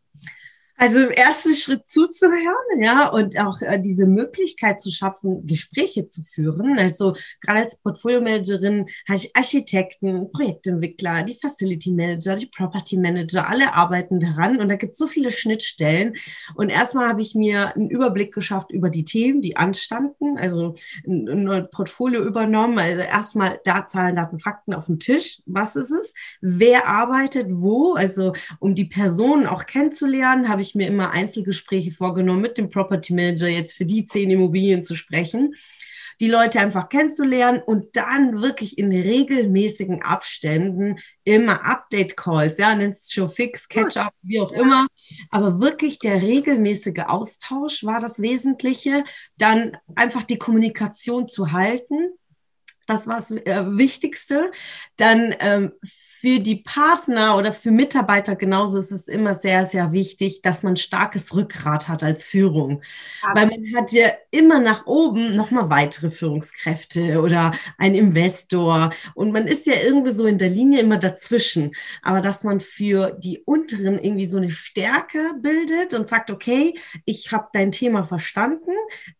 Also 0.81 1.01
im 1.01 1.09
ersten 1.09 1.53
Schritt 1.55 1.89
zuzuhören, 1.89 2.81
ja, 2.81 3.09
und 3.09 3.37
auch 3.37 3.61
äh, 3.61 3.81
diese 3.81 4.07
Möglichkeit 4.07 4.79
zu 4.79 4.89
schaffen, 4.91 5.45
Gespräche 5.45 6.07
zu 6.07 6.23
führen. 6.23 6.79
Also 6.79 7.15
gerade 7.41 7.63
als 7.63 7.77
Portfolio-Managerin 7.79 8.85
habe 9.05 9.17
ich 9.17 9.35
Architekten, 9.35 10.29
Projektentwickler, 10.29 11.23
die 11.23 11.35
Facility 11.35 11.91
Manager, 11.91 12.35
die 12.35 12.45
Property 12.45 12.95
Manager, 12.95 13.49
alle 13.49 13.73
arbeiten 13.73 14.21
daran 14.21 14.61
und 14.61 14.69
da 14.69 14.77
gibt 14.77 14.93
es 14.93 14.99
so 14.99 15.07
viele 15.07 15.31
Schnittstellen. 15.31 16.13
Und 16.55 16.69
erstmal 16.69 17.09
habe 17.09 17.19
ich 17.19 17.35
mir 17.35 17.75
einen 17.75 17.89
Überblick 17.89 18.33
geschafft 18.33 18.71
über 18.71 18.89
die 18.89 19.03
Themen, 19.03 19.41
die 19.41 19.57
anstanden, 19.57 20.37
also 20.37 20.75
ein, 21.05 21.49
ein 21.49 21.69
Portfolio 21.71 22.23
übernommen. 22.23 22.79
Also 22.79 23.01
erstmal 23.01 23.59
da 23.65 23.85
Zahlen, 23.85 24.15
Daten, 24.15 24.39
Fakten 24.39 24.73
auf 24.73 24.85
dem 24.85 24.99
Tisch. 24.99 25.41
Was 25.45 25.75
ist 25.75 25.91
es? 25.91 26.13
Wer 26.39 26.87
arbeitet 26.87 27.47
wo? 27.49 27.95
Also 27.95 28.31
um 28.59 28.75
die 28.75 28.85
Personen 28.85 29.45
auch 29.45 29.65
kennenzulernen, 29.65 30.47
habe 30.47 30.61
ich 30.61 30.68
ich 30.69 30.75
mir 30.75 30.87
immer 30.87 31.11
Einzelgespräche 31.11 31.91
vorgenommen 31.91 32.41
mit 32.41 32.57
dem 32.57 32.69
Property 32.69 33.13
Manager 33.13 33.47
jetzt 33.47 33.73
für 33.73 33.85
die 33.85 34.05
zehn 34.05 34.31
Immobilien 34.31 34.83
zu 34.83 34.95
sprechen, 34.95 35.55
die 36.19 36.29
Leute 36.29 36.59
einfach 36.59 36.89
kennenzulernen 36.89 37.61
und 37.65 37.95
dann 37.95 38.41
wirklich 38.41 38.77
in 38.77 38.91
regelmäßigen 38.91 40.01
Abständen 40.01 40.99
immer 41.23 41.65
Update-Calls, 41.65 42.57
ja, 42.57 42.75
nennst 42.75 43.13
Show 43.13 43.29
Fix, 43.29 43.69
Catch-up, 43.69 44.13
wie 44.21 44.41
auch 44.41 44.51
ja. 44.51 44.61
immer. 44.61 44.87
Aber 45.29 45.61
wirklich 45.61 45.99
der 45.99 46.21
regelmäßige 46.21 47.05
Austausch 47.07 47.83
war 47.85 48.01
das 48.01 48.21
Wesentliche. 48.21 49.05
Dann 49.37 49.77
einfach 49.95 50.23
die 50.23 50.37
Kommunikation 50.37 51.27
zu 51.27 51.53
halten. 51.53 52.11
Das 52.85 53.07
war 53.07 53.15
das 53.15 53.31
äh, 53.31 53.65
Wichtigste. 53.77 54.51
Dann 54.97 55.33
ähm, 55.39 55.71
für 56.21 56.39
die 56.39 56.57
Partner 56.57 57.37
oder 57.37 57.53
für 57.53 57.71
Mitarbeiter 57.71 58.35
genauso 58.35 58.77
ist 58.77 58.91
es 58.91 59.07
immer 59.07 59.35
sehr, 59.35 59.65
sehr 59.65 59.93
wichtig, 59.93 60.41
dass 60.41 60.63
man 60.63 60.75
starkes 60.75 61.33
Rückgrat 61.33 61.87
hat 61.87 62.03
als 62.03 62.25
Führung. 62.25 62.81
Aber 63.23 63.41
Weil 63.41 63.47
man 63.47 63.75
hat 63.77 63.93
ja 63.93 64.09
immer 64.29 64.59
nach 64.59 64.85
oben 64.85 65.31
nochmal 65.31 65.69
weitere 65.69 66.11
Führungskräfte 66.11 67.21
oder 67.21 67.53
ein 67.77 67.95
Investor 67.95 68.89
und 69.15 69.31
man 69.31 69.47
ist 69.47 69.65
ja 69.65 69.75
irgendwie 69.81 70.11
so 70.11 70.25
in 70.25 70.37
der 70.37 70.49
Linie 70.49 70.81
immer 70.81 70.97
dazwischen. 70.97 71.71
Aber 72.01 72.19
dass 72.19 72.43
man 72.43 72.59
für 72.59 73.11
die 73.11 73.39
unteren 73.45 73.97
irgendwie 73.97 74.27
so 74.27 74.37
eine 74.37 74.49
Stärke 74.49 75.19
bildet 75.41 75.93
und 75.93 76.09
sagt, 76.09 76.31
okay, 76.31 76.73
ich 77.05 77.31
habe 77.31 77.47
dein 77.53 77.71
Thema 77.71 78.03
verstanden, 78.03 78.71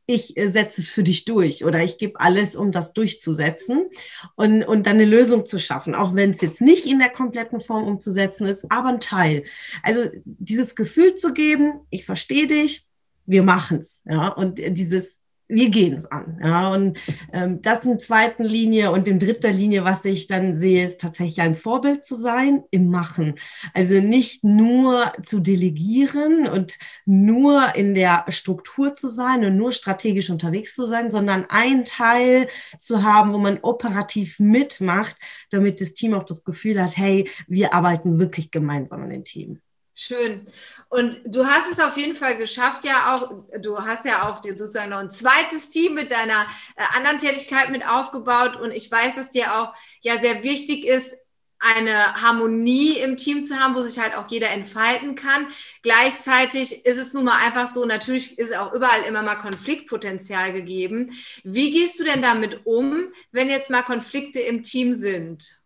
ich 0.05 0.35
äh, 0.37 0.49
setze 0.49 0.81
es 0.81 0.89
für 0.89 1.03
dich 1.03 1.23
durch 1.23 1.63
oder 1.63 1.81
ich 1.81 1.97
gebe 1.97 2.19
alles, 2.19 2.55
um 2.55 2.71
das 2.71 2.93
durchzusetzen 2.93 3.89
und, 4.35 4.63
und 4.63 4.85
dann 4.85 4.95
eine 4.95 5.05
Lösung 5.05 5.45
zu 5.45 5.59
schaffen, 5.59 5.95
auch 5.95 6.15
wenn 6.15 6.31
es 6.31 6.41
jetzt 6.41 6.61
nicht 6.61 6.88
in 6.89 6.99
der 6.99 7.09
kompletten 7.09 7.61
Form 7.61 7.87
umzusetzen 7.87 8.45
ist, 8.45 8.65
aber 8.69 8.89
ein 8.89 8.99
Teil. 8.99 9.43
Also 9.83 10.09
dieses 10.25 10.75
Gefühl 10.75 11.15
zu 11.15 11.33
geben, 11.33 11.81
ich 11.89 12.05
verstehe 12.05 12.47
dich, 12.47 12.87
wir 13.25 13.43
machen 13.43 13.79
es. 13.79 14.01
Ja, 14.05 14.29
und 14.29 14.59
dieses 14.59 15.19
wir 15.49 15.69
gehen 15.69 15.93
es 15.93 16.05
an. 16.05 16.39
Ja, 16.41 16.71
und 16.71 16.99
ähm, 17.33 17.61
das 17.61 17.83
in 17.83 17.99
zweiten 17.99 18.43
Linie 18.43 18.91
und 18.91 19.07
in 19.07 19.17
dritter 19.17 19.51
Linie, 19.51 19.83
was 19.83 20.05
ich 20.05 20.27
dann 20.27 20.53
sehe, 20.53 20.85
ist 20.85 21.01
tatsächlich 21.01 21.41
ein 21.41 21.55
Vorbild 21.55 22.05
zu 22.05 22.15
sein 22.15 22.63
im 22.69 22.89
Machen. 22.89 23.33
Also 23.73 23.95
nicht 23.95 24.43
nur 24.43 25.11
zu 25.23 25.39
delegieren 25.39 26.47
und 26.47 26.77
nur 27.05 27.75
in 27.75 27.95
der 27.95 28.25
Struktur 28.29 28.93
zu 28.93 29.07
sein 29.07 29.43
und 29.43 29.57
nur 29.57 29.71
strategisch 29.71 30.29
unterwegs 30.29 30.75
zu 30.75 30.85
sein, 30.85 31.09
sondern 31.09 31.45
ein 31.49 31.83
Teil 31.83 32.47
zu 32.77 33.03
haben, 33.03 33.33
wo 33.33 33.39
man 33.39 33.57
operativ 33.63 34.39
mitmacht, 34.39 35.17
damit 35.49 35.81
das 35.81 35.93
Team 35.95 36.13
auch 36.13 36.23
das 36.23 36.43
Gefühl 36.43 36.81
hat, 36.81 36.95
hey, 36.95 37.27
wir 37.47 37.73
arbeiten 37.73 38.19
wirklich 38.19 38.51
gemeinsam 38.51 39.03
in 39.03 39.09
den 39.09 39.23
Team. 39.23 39.61
Schön. 40.01 40.47
Und 40.87 41.19
du 41.25 41.45
hast 41.45 41.69
es 41.69 41.81
auf 41.81 41.97
jeden 41.97 42.15
Fall 42.15 42.37
geschafft, 42.37 42.85
ja 42.85 43.13
auch, 43.13 43.43
du 43.59 43.77
hast 43.77 44.05
ja 44.05 44.29
auch 44.29 44.41
sozusagen 44.41 44.91
noch 44.91 44.99
ein 44.99 45.09
zweites 45.09 45.67
Team 45.67 45.93
mit 45.93 46.09
deiner 46.09 46.47
äh, 46.77 46.83
anderen 46.95 47.17
Tätigkeit 47.17 47.69
mit 47.69 47.85
aufgebaut. 47.85 48.55
Und 48.55 48.71
ich 48.71 48.89
weiß, 48.89 49.15
dass 49.15 49.29
dir 49.29 49.53
auch 49.55 49.73
ja 49.99 50.17
sehr 50.17 50.41
wichtig 50.41 50.85
ist, 50.85 51.17
eine 51.59 52.13
Harmonie 52.13 52.97
im 52.99 53.17
Team 53.17 53.43
zu 53.43 53.59
haben, 53.59 53.75
wo 53.75 53.81
sich 53.81 53.99
halt 53.99 54.15
auch 54.15 54.29
jeder 54.29 54.51
entfalten 54.51 55.15
kann. 55.15 55.47
Gleichzeitig 55.81 56.85
ist 56.85 56.97
es 56.97 57.13
nun 57.13 57.25
mal 57.25 57.37
einfach 57.37 57.67
so, 57.67 57.83
natürlich 57.83 58.39
ist 58.39 58.55
auch 58.55 58.71
überall 58.71 59.03
immer 59.03 59.21
mal 59.21 59.35
Konfliktpotenzial 59.35 60.53
gegeben. 60.53 61.11
Wie 61.43 61.71
gehst 61.71 61.99
du 61.99 62.05
denn 62.05 62.21
damit 62.21 62.65
um, 62.65 63.11
wenn 63.33 63.49
jetzt 63.49 63.69
mal 63.69 63.83
Konflikte 63.83 64.39
im 64.39 64.63
Team 64.63 64.93
sind? 64.93 65.59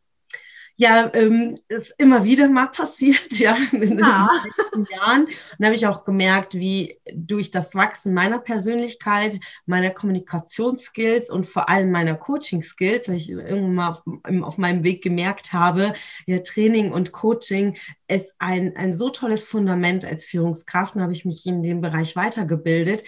Ja, 0.76 1.12
ähm, 1.14 1.56
ist 1.68 1.94
immer 2.00 2.24
wieder 2.24 2.50
mal 2.50 2.68
passiert, 2.68 3.32
ja, 3.32 3.56
in 3.72 4.00
ja. 4.00 4.28
den 4.28 4.52
letzten 4.52 4.86
Jahren. 4.94 5.26
Und 5.26 5.60
da 5.60 5.66
habe 5.66 5.76
ich 5.76 5.86
auch 5.86 6.04
gemerkt, 6.04 6.56
wie 6.56 7.00
durch 7.14 7.52
das 7.52 7.76
Wachsen 7.76 8.14
meiner 8.14 8.40
Persönlichkeit, 8.40 9.40
meiner 9.66 9.92
Kommunikationsskills 9.92 11.30
und 11.30 11.46
vor 11.46 11.70
allem 11.70 11.92
meiner 11.92 12.16
Coaching-Skills, 12.16 13.08
ich 13.10 13.30
irgendwann 13.30 13.74
mal 13.76 13.90
auf, 13.90 14.02
auf, 14.44 14.58
meinem 14.58 14.84
Weg 14.84 15.04
gemerkt 15.04 15.54
habe, 15.54 15.94
ja, 16.26 16.40
Training 16.40 16.92
und 16.92 17.12
Coaching 17.12 17.78
ist 18.08 18.36
ein, 18.40 18.76
ein 18.76 18.96
so 18.96 19.10
tolles 19.10 19.44
Fundament 19.44 20.06
als 20.06 20.26
Führungskraft. 20.26 20.96
Und 20.96 21.02
habe 21.02 21.14
ich 21.14 21.26
mich 21.26 21.46
in 21.46 21.62
dem 21.62 21.82
Bereich 21.82 22.16
weitergebildet 22.16 23.04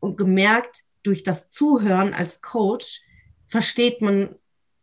und 0.00 0.16
gemerkt, 0.16 0.84
durch 1.04 1.22
das 1.22 1.50
Zuhören 1.50 2.12
als 2.14 2.40
Coach 2.40 3.02
versteht 3.46 4.00
man 4.00 4.34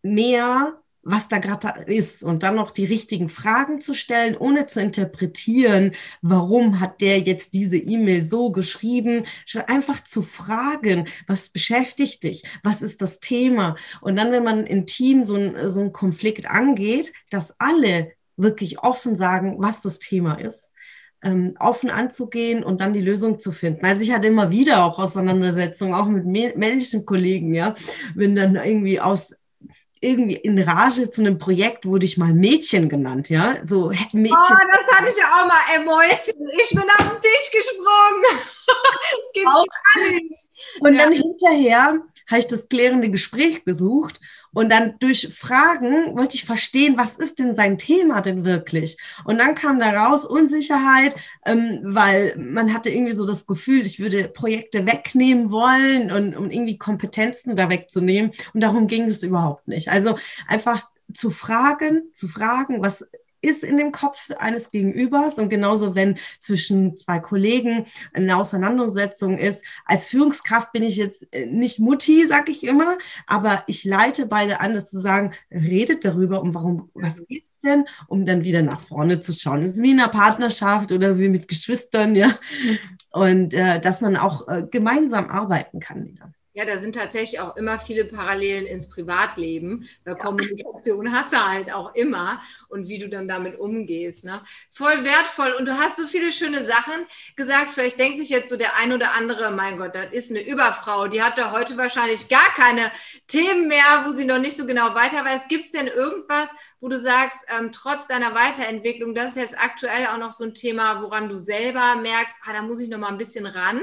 mehr 0.02 0.81
was 1.04 1.28
da 1.28 1.40
gerade 1.40 1.92
ist. 1.92 2.24
Und 2.24 2.44
dann 2.44 2.56
noch 2.56 2.72
die 2.72 2.86
richtigen 2.86 3.30
Fragen 3.30 3.82
zu 3.82 3.94
stellen, 3.94 4.36
ohne 4.38 4.68
zu 4.68 4.80
interpretieren, 4.80 5.94
warum 6.22 6.80
hat 6.80 7.02
der 7.02 7.20
jetzt 7.20 7.54
diese 7.54 7.78
E-Mail 7.78 8.22
so 8.22 8.52
geschrieben, 8.52 9.26
einfach 9.68 10.04
zu 10.04 10.22
fragen, 10.24 11.08
was 11.28 11.50
beschäftigt 11.50 12.24
dich, 12.24 12.44
was 12.64 12.82
ist 12.82 13.02
das 13.02 13.20
Thema? 13.20 13.76
Und 14.02 14.16
dann, 14.16 14.32
wenn 14.32 14.44
man 14.44 14.66
im 14.66 14.86
Team 14.86 15.24
so, 15.24 15.36
ein, 15.36 15.70
so 15.70 15.82
einen 15.82 15.94
Konflikt 15.94 16.50
angeht, 16.50 17.14
dass 17.30 17.60
alle 17.60 18.12
wirklich 18.38 18.80
offen 18.80 19.16
sagen, 19.16 19.56
was 19.60 19.82
das 19.82 20.00
Thema 20.00 20.36
ist, 20.36 20.72
ähm, 21.24 21.56
offen 21.60 21.90
anzugehen 21.90 22.64
und 22.64 22.82
dann 22.82 22.94
die 22.94 23.02
Lösung 23.02 23.40
zu 23.40 23.52
finden. 23.52 23.86
Also 23.86 24.04
ich 24.04 24.12
hatte 24.12 24.28
immer 24.28 24.50
wieder 24.50 24.86
auch 24.86 24.98
Auseinandersetzungen, 24.98 25.94
auch 25.94 26.08
mit 26.08 26.26
männlichen 26.26 27.06
Kollegen, 27.06 27.54
ja, 27.54 27.76
wenn 28.16 28.36
dann 28.36 28.56
irgendwie 28.56 29.00
aus 29.00 29.36
irgendwie 30.02 30.36
in 30.36 30.60
Rage 30.60 31.10
zu 31.10 31.22
einem 31.22 31.38
Projekt 31.38 31.86
wurde 31.86 32.06
ich 32.06 32.18
mal 32.18 32.34
Mädchen 32.34 32.90
genannt, 32.90 33.30
ja, 33.30 33.58
so 33.64 33.92
Mädchen. 34.12 34.36
Oh, 34.36 34.56
das 34.88 34.98
hatte 34.98 35.10
ich 35.10 35.18
ja 35.18 35.26
auch 35.26 35.48
mal, 35.48 35.60
ey 35.74 35.84
Mäuschen, 35.84 36.50
ich 36.62 36.70
bin 36.72 36.84
auf 36.90 36.98
den 36.98 37.22
Tisch 37.22 37.52
gesprungen. 37.52 38.24
das 39.22 39.34
geht 39.34 39.48
auch 39.48 39.66
gar 39.66 40.12
nicht. 40.12 40.50
Und 40.80 40.96
ja. 40.96 41.04
dann 41.04 41.14
hinterher 41.14 42.00
habe 42.28 42.40
ich 42.40 42.48
das 42.48 42.70
klärende 42.70 43.10
Gespräch 43.10 43.66
gesucht 43.66 44.20
und 44.54 44.70
dann 44.70 44.96
durch 45.00 45.30
Fragen 45.34 46.18
wollte 46.18 46.36
ich 46.36 46.46
verstehen, 46.46 46.98
was 46.98 47.14
ist 47.14 47.40
denn 47.40 47.56
sein 47.56 47.78
Thema 47.78 48.22
denn 48.22 48.44
wirklich? 48.44 48.98
Und 49.24 49.38
dann 49.38 49.56
kam 49.56 49.80
da 49.80 49.92
raus 49.92 50.26
Unsicherheit, 50.26 51.16
ähm, 51.46 51.80
weil 51.84 52.36
man 52.38 52.74
hatte 52.74 52.90
irgendwie 52.90 53.14
so 53.14 53.26
das 53.26 53.48
Gefühl, 53.48 53.86
ich 53.86 54.00
würde 54.00 54.28
Projekte 54.28 54.86
wegnehmen 54.86 55.52
wollen 55.52 56.12
und 56.12 56.36
um 56.36 56.52
irgendwie 56.52 56.78
Kompetenzen 56.78 57.56
da 57.56 57.70
wegzunehmen. 57.70 58.32
Und 58.54 58.62
darum 58.62 58.88
ging 58.88 59.06
es 59.06 59.24
überhaupt 59.24 59.68
nicht. 59.68 59.90
Also 59.90 60.16
einfach 60.48 60.86
zu 61.14 61.30
fragen, 61.30 62.10
zu 62.14 62.28
fragen, 62.28 62.82
was 62.82 63.08
ist 63.42 63.64
in 63.64 63.78
dem 63.78 63.92
Kopf 63.92 64.30
eines 64.38 64.72
Gegenübers 64.72 65.40
und 65.40 65.50
genauso, 65.50 65.96
wenn 65.96 66.18
zwischen 66.40 66.96
zwei 66.96 67.20
Kollegen 67.20 67.86
eine 68.14 68.38
Auseinandersetzung 68.38 69.38
ist. 69.38 69.64
Als 69.86 70.08
Führungskraft 70.08 70.72
bin 70.72 70.84
ich 70.84 70.96
jetzt 70.96 71.28
äh, 71.34 71.46
nicht 71.46 71.80
Mutti, 71.80 72.26
sag 72.28 72.50
ich 72.50 72.64
immer, 72.64 72.98
aber 73.28 73.64
ich 73.68 73.84
leite 73.84 74.26
beide 74.26 74.60
an, 74.60 74.74
das 74.74 74.90
zu 74.90 75.00
sagen, 75.00 75.34
redet 75.52 76.06
darüber, 76.06 76.42
um 76.42 76.54
warum, 76.54 76.90
was 76.94 77.26
geht's 77.28 77.60
denn, 77.64 77.86
um 78.08 78.26
dann 78.26 78.44
wieder 78.44 78.62
nach 78.62 78.80
vorne 78.80 79.22
zu 79.22 79.34
schauen. 79.34 79.62
Das 79.62 79.72
ist 79.72 79.82
wie 79.82 79.92
in 79.92 80.00
einer 80.00 80.10
Partnerschaft 80.10 80.92
oder 80.92 81.18
wie 81.18 81.30
mit 81.30 81.48
Geschwistern, 81.48 82.16
ja. 82.16 82.38
Und 83.12 83.54
äh, 83.54 83.80
dass 83.80 84.02
man 84.02 84.18
auch 84.18 84.48
äh, 84.48 84.64
gemeinsam 84.70 85.30
arbeiten 85.30 85.80
kann 85.80 86.06
wieder. 86.06 86.32
Ja, 86.54 86.66
da 86.66 86.78
sind 86.78 86.96
tatsächlich 86.96 87.40
auch 87.40 87.56
immer 87.56 87.80
viele 87.80 88.04
Parallelen 88.04 88.66
ins 88.66 88.90
Privatleben. 88.90 89.88
Weil 90.04 90.16
ja. 90.16 90.20
Kommunikation 90.20 91.12
hast 91.16 91.32
du 91.32 91.38
halt 91.38 91.74
auch 91.74 91.96
immer 91.96 92.42
und 92.68 92.90
wie 92.90 93.00
du 93.00 93.08
dann 93.08 93.30
damit 93.30 93.58
umgehst. 93.58 94.26
Ne? 94.26 94.42
Voll 94.70 95.06
wertvoll. 95.06 95.54
Und 95.58 95.66
du 95.66 95.78
hast 95.78 95.98
so 95.98 96.08
viele 96.08 96.32
schöne 96.34 96.62
Sachen 96.66 97.06
gesagt. 97.38 97.70
Vielleicht 97.70 97.98
denkt 98.00 98.18
sich 98.18 98.30
jetzt 98.30 98.50
so 98.50 98.58
der 98.58 98.76
ein 98.76 98.92
oder 98.92 99.14
andere, 99.14 99.52
mein 99.52 99.78
Gott, 99.78 99.96
das 99.96 100.12
ist 100.12 100.30
eine 100.30 100.46
Überfrau. 100.46 101.08
Die 101.08 101.24
hat 101.24 101.38
da 101.38 101.52
heute 101.52 101.78
wahrscheinlich 101.78 102.28
gar 102.28 102.54
keine 102.54 102.92
Themen 103.28 103.70
mehr, 103.70 104.04
wo 104.06 104.10
sie 104.10 104.26
noch 104.26 104.40
nicht 104.40 104.58
so 104.58 104.66
genau 104.66 104.94
weiter 104.94 105.24
weiß. 105.24 105.48
Gibt 105.48 105.66
es 105.66 105.72
denn 105.72 105.88
irgendwas, 105.88 106.50
wo 106.82 106.90
du 106.90 107.00
sagst, 107.00 107.46
ähm, 107.58 107.72
trotz 107.72 108.08
deiner 108.08 108.36
Weiterentwicklung, 108.36 109.16
das 109.16 109.32
ist 109.32 109.38
jetzt 109.38 109.58
aktuell 109.58 110.08
auch 110.08 110.18
noch 110.18 110.34
so 110.34 110.44
ein 110.44 110.54
Thema, 110.54 111.02
woran 111.02 111.30
du 111.30 111.36
selber 111.36 111.96
merkst, 111.96 112.40
ah, 112.46 112.52
da 112.52 112.62
muss 112.62 112.82
ich 112.82 112.90
noch 112.90 113.00
mal 113.00 113.08
ein 113.08 113.18
bisschen 113.18 113.46
ran. 113.46 113.82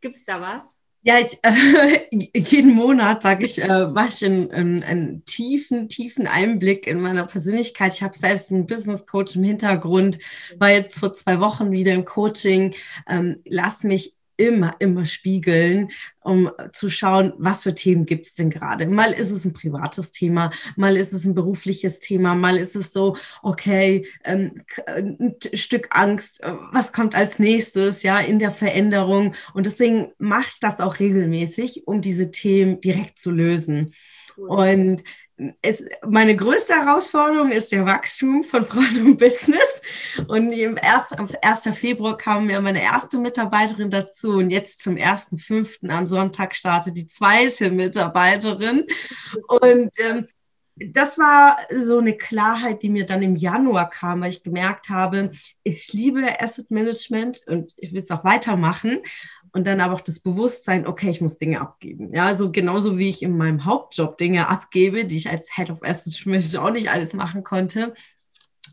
Gibt 0.00 0.16
es 0.16 0.24
da 0.24 0.40
was? 0.40 0.77
Ja, 1.02 1.18
ich, 1.20 1.38
äh, 1.42 2.08
jeden 2.38 2.74
Monat 2.74 3.22
sage 3.22 3.44
ich, 3.44 3.62
äh, 3.62 3.86
mache 3.86 4.08
ich 4.08 4.24
einen, 4.24 4.82
einen, 4.82 5.24
tiefen, 5.24 5.88
tiefen 5.88 6.26
Einblick 6.26 6.86
in 6.86 7.00
meiner 7.00 7.26
Persönlichkeit. 7.26 7.94
Ich 7.94 8.02
habe 8.02 8.16
selbst 8.18 8.50
einen 8.50 8.66
Business 8.66 9.06
Coach 9.06 9.36
im 9.36 9.44
Hintergrund, 9.44 10.18
war 10.58 10.70
jetzt 10.70 10.98
vor 10.98 11.14
zwei 11.14 11.40
Wochen 11.40 11.70
wieder 11.70 11.92
im 11.94 12.04
Coaching. 12.04 12.74
Ähm, 13.08 13.40
lass 13.46 13.84
mich 13.84 14.14
immer, 14.38 14.76
immer 14.78 15.04
spiegeln, 15.04 15.90
um 16.22 16.50
zu 16.72 16.88
schauen, 16.88 17.34
was 17.36 17.64
für 17.64 17.74
Themen 17.74 18.06
gibt 18.06 18.28
es 18.28 18.34
denn 18.34 18.50
gerade. 18.50 18.86
Mal 18.86 19.12
ist 19.12 19.30
es 19.30 19.44
ein 19.44 19.52
privates 19.52 20.10
Thema, 20.10 20.50
mal 20.76 20.96
ist 20.96 21.12
es 21.12 21.24
ein 21.24 21.34
berufliches 21.34 22.00
Thema, 22.00 22.34
mal 22.34 22.56
ist 22.56 22.76
es 22.76 22.92
so, 22.92 23.16
okay, 23.42 24.06
ähm, 24.24 24.62
ein 24.86 25.34
Stück 25.52 25.88
Angst, 25.90 26.42
äh, 26.42 26.52
was 26.72 26.92
kommt 26.92 27.14
als 27.14 27.38
nächstes, 27.38 28.02
ja, 28.02 28.18
in 28.18 28.38
der 28.38 28.50
Veränderung. 28.50 29.34
Und 29.54 29.66
deswegen 29.66 30.12
mache 30.18 30.50
ich 30.52 30.60
das 30.60 30.80
auch 30.80 31.00
regelmäßig, 31.00 31.86
um 31.86 32.00
diese 32.00 32.30
Themen 32.30 32.80
direkt 32.80 33.18
zu 33.18 33.30
lösen. 33.30 33.92
Und 34.38 35.02
es, 35.62 35.84
meine 36.06 36.34
größte 36.34 36.74
Herausforderung 36.74 37.50
ist 37.52 37.70
der 37.70 37.86
Wachstum 37.86 38.42
von 38.42 38.64
Frauen 38.66 39.06
und 39.06 39.18
Business. 39.18 39.82
Und 40.26 40.52
im 40.52 40.78
1. 40.80 41.12
1. 41.42 41.78
Februar 41.78 42.16
kam 42.16 42.46
mir 42.46 42.60
meine 42.60 42.82
erste 42.82 43.18
Mitarbeiterin 43.18 43.90
dazu 43.90 44.32
und 44.32 44.50
jetzt 44.50 44.82
zum 44.82 44.96
1.5. 44.96 45.88
am 45.90 46.06
Sonntag 46.06 46.54
startet 46.54 46.96
die 46.96 47.06
zweite 47.06 47.70
Mitarbeiterin. 47.70 48.84
Und 49.48 49.90
ähm, 49.98 50.26
das 50.80 51.18
war 51.18 51.56
so 51.76 51.98
eine 51.98 52.16
Klarheit, 52.16 52.82
die 52.82 52.88
mir 52.88 53.04
dann 53.04 53.22
im 53.22 53.34
Januar 53.34 53.90
kam, 53.90 54.20
weil 54.20 54.30
ich 54.30 54.42
gemerkt 54.42 54.88
habe, 54.88 55.32
ich 55.64 55.92
liebe 55.92 56.40
Asset 56.40 56.70
Management 56.70 57.42
und 57.46 57.72
ich 57.76 57.92
will 57.92 58.02
es 58.02 58.10
auch 58.10 58.24
weitermachen 58.24 58.98
und 59.52 59.66
dann 59.66 59.80
aber 59.80 59.94
auch 59.94 60.00
das 60.00 60.20
Bewusstsein, 60.20 60.86
okay, 60.86 61.10
ich 61.10 61.20
muss 61.20 61.38
Dinge 61.38 61.60
abgeben. 61.60 62.10
Ja, 62.10 62.26
also 62.26 62.50
genauso 62.50 62.98
wie 62.98 63.08
ich 63.08 63.22
in 63.22 63.36
meinem 63.36 63.64
Hauptjob 63.64 64.16
Dinge 64.16 64.48
abgebe, 64.48 65.04
die 65.04 65.16
ich 65.16 65.30
als 65.30 65.54
Head 65.54 65.70
of 65.70 65.82
Asset 65.82 66.26
Management 66.26 66.64
auch 66.64 66.70
nicht 66.70 66.90
alles 66.90 67.12
machen 67.14 67.42
konnte, 67.44 67.94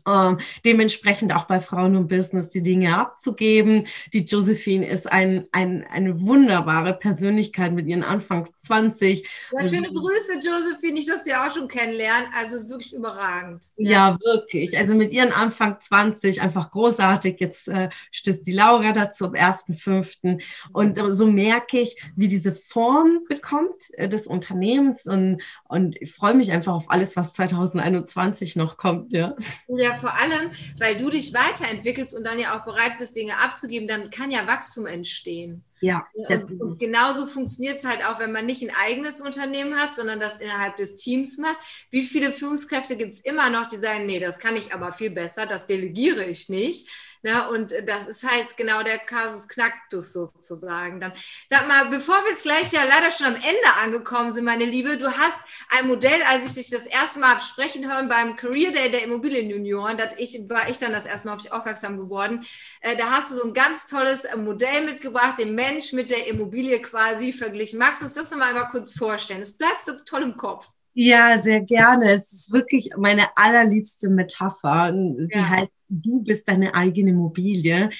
ähm, 0.06 0.38
dementsprechend 0.64 1.34
auch 1.34 1.44
bei 1.44 1.60
Frauen 1.60 1.96
und 1.96 2.08
Business 2.08 2.48
die 2.48 2.62
Dinge 2.62 2.96
abzugeben. 2.96 3.86
Die 4.12 4.24
Josephine 4.24 4.88
ist 4.88 5.10
ein, 5.10 5.46
ein, 5.52 5.84
eine 5.90 6.20
wunderbare 6.20 6.94
Persönlichkeit 6.94 7.72
mit 7.72 7.86
ihren 7.86 8.04
Anfangs 8.04 8.50
20. 8.62 9.22
Ja, 9.52 9.58
also 9.58 9.74
schöne 9.74 9.92
Grüße, 9.92 10.34
Josephine. 10.34 10.98
Ich 10.98 11.06
durfte 11.06 11.24
sie 11.24 11.34
auch 11.34 11.50
schon 11.50 11.68
kennenlernen. 11.68 12.30
Also 12.36 12.68
wirklich 12.68 12.94
überragend. 12.94 13.66
Ja, 13.76 14.10
ja 14.10 14.18
wirklich. 14.24 14.76
Also 14.78 14.94
mit 14.94 15.12
ihren 15.12 15.32
Anfang 15.32 15.78
20 15.80 16.40
einfach 16.40 16.70
großartig. 16.70 17.40
Jetzt 17.40 17.68
äh, 17.68 17.88
stößt 18.12 18.46
die 18.46 18.52
Laura 18.52 18.92
dazu 18.92 19.26
am 19.26 19.34
1.5. 19.34 20.42
Und 20.72 20.98
äh, 20.98 21.10
so 21.10 21.26
merke 21.26 21.80
ich, 21.80 22.00
wie 22.14 22.28
diese 22.28 22.52
Form 22.52 23.20
bekommt 23.28 23.90
äh, 23.94 24.08
des 24.08 24.26
Unternehmens. 24.26 25.06
Und, 25.06 25.42
und 25.64 26.00
ich 26.00 26.12
freue 26.12 26.34
mich 26.34 26.52
einfach 26.52 26.74
auf 26.74 26.90
alles, 26.90 27.16
was 27.16 27.32
2021 27.32 28.56
noch 28.56 28.76
kommt. 28.76 29.12
Ja. 29.12 29.34
Ja, 29.68 29.95
vor 29.96 30.14
allem, 30.14 30.50
weil 30.78 30.96
du 30.96 31.10
dich 31.10 31.34
weiterentwickelst 31.34 32.14
und 32.14 32.24
dann 32.24 32.38
ja 32.38 32.58
auch 32.58 32.64
bereit 32.64 32.98
bist, 32.98 33.16
Dinge 33.16 33.38
abzugeben, 33.38 33.88
dann 33.88 34.10
kann 34.10 34.30
ja 34.30 34.46
Wachstum 34.46 34.86
entstehen. 34.86 35.64
Ja. 35.80 36.06
Und, 36.14 36.60
und 36.60 36.78
genauso 36.78 37.26
funktioniert 37.26 37.76
es 37.76 37.84
halt 37.84 38.06
auch, 38.06 38.18
wenn 38.18 38.32
man 38.32 38.46
nicht 38.46 38.62
ein 38.62 38.74
eigenes 38.74 39.20
Unternehmen 39.20 39.78
hat, 39.78 39.94
sondern 39.94 40.20
das 40.20 40.36
innerhalb 40.38 40.76
des 40.76 40.96
Teams 40.96 41.38
macht. 41.38 41.58
Wie 41.90 42.04
viele 42.04 42.32
Führungskräfte 42.32 42.96
gibt 42.96 43.14
es 43.14 43.20
immer 43.20 43.50
noch, 43.50 43.66
die 43.66 43.76
sagen, 43.76 44.06
nee, 44.06 44.18
das 44.18 44.38
kann 44.38 44.56
ich 44.56 44.72
aber 44.72 44.92
viel 44.92 45.10
besser, 45.10 45.46
das 45.46 45.66
delegiere 45.66 46.24
ich 46.24 46.48
nicht. 46.48 46.88
Ne? 47.26 47.48
Und 47.48 47.74
das 47.86 48.06
ist 48.06 48.22
halt 48.22 48.56
genau 48.56 48.84
der 48.84 48.98
Kasus 48.98 49.48
Knacktus 49.48 50.12
sozusagen. 50.12 51.00
Dann 51.00 51.12
sag 51.48 51.66
mal, 51.66 51.86
bevor 51.86 52.14
wir 52.22 52.30
jetzt 52.30 52.44
gleich 52.44 52.72
ja 52.72 52.84
leider 52.84 53.10
schon 53.10 53.26
am 53.26 53.34
Ende 53.34 53.82
angekommen 53.82 54.30
sind, 54.30 54.44
meine 54.44 54.64
Liebe, 54.64 54.96
du 54.96 55.10
hast 55.10 55.38
ein 55.70 55.88
Modell, 55.88 56.22
als 56.22 56.46
ich 56.46 56.54
dich 56.54 56.70
das 56.70 56.86
erste 56.86 57.18
Mal 57.18 57.40
sprechen 57.40 57.90
hören 57.90 58.08
beim 58.08 58.36
Career 58.36 58.70
Day 58.70 58.92
der 58.92 59.02
Immobilienjunioren, 59.02 59.96
da 59.96 60.08
ich, 60.18 60.48
war 60.48 60.68
ich 60.68 60.78
dann 60.78 60.92
das 60.92 61.04
erste 61.04 61.26
Mal 61.26 61.34
auf 61.34 61.42
dich 61.42 61.52
aufmerksam 61.52 61.96
geworden. 61.96 62.46
Äh, 62.80 62.96
da 62.96 63.10
hast 63.10 63.32
du 63.32 63.36
so 63.36 63.46
ein 63.48 63.54
ganz 63.54 63.86
tolles 63.86 64.26
Modell 64.36 64.84
mitgebracht, 64.84 65.38
den 65.40 65.56
Mensch 65.66 65.92
mit 65.92 66.10
der 66.10 66.26
Immobilie 66.28 66.80
quasi 66.80 67.32
verglichen. 67.32 67.78
Magst 67.78 68.02
du 68.02 68.06
uns 68.06 68.14
das 68.14 68.30
nochmal 68.30 68.48
einmal 68.48 68.68
kurz 68.70 68.94
vorstellen? 68.94 69.40
Es 69.40 69.56
bleibt 69.56 69.84
so 69.84 69.92
toll 70.04 70.22
im 70.22 70.36
Kopf. 70.36 70.70
Ja, 70.98 71.42
sehr 71.42 71.60
gerne. 71.60 72.12
Es 72.12 72.32
ist 72.32 72.52
wirklich 72.52 72.88
meine 72.96 73.28
allerliebste 73.36 74.08
Metapher. 74.08 74.94
Sie 74.94 75.28
ja. 75.30 75.46
heißt, 75.46 75.84
du 75.90 76.22
bist 76.22 76.48
deine 76.48 76.74
eigene 76.74 77.10
Immobilie. 77.10 77.90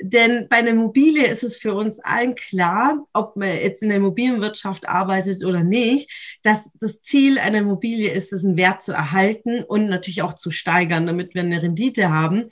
Denn 0.00 0.46
bei 0.48 0.56
einer 0.56 0.70
Immobilie 0.70 1.26
ist 1.26 1.44
es 1.44 1.58
für 1.58 1.74
uns 1.74 2.00
allen 2.00 2.34
klar, 2.34 3.04
ob 3.12 3.36
man 3.36 3.48
jetzt 3.48 3.82
in 3.82 3.90
der 3.90 3.98
Immobilienwirtschaft 3.98 4.88
arbeitet 4.88 5.44
oder 5.44 5.64
nicht, 5.64 6.10
dass 6.44 6.70
das 6.80 7.02
Ziel 7.02 7.38
einer 7.38 7.58
Immobilie 7.58 8.10
ist, 8.10 8.32
diesen 8.32 8.56
Wert 8.56 8.80
zu 8.80 8.92
erhalten 8.92 9.62
und 9.62 9.88
natürlich 9.88 10.22
auch 10.22 10.32
zu 10.32 10.50
steigern, 10.50 11.06
damit 11.06 11.34
wir 11.34 11.42
eine 11.42 11.60
Rendite 11.60 12.10
haben. 12.10 12.46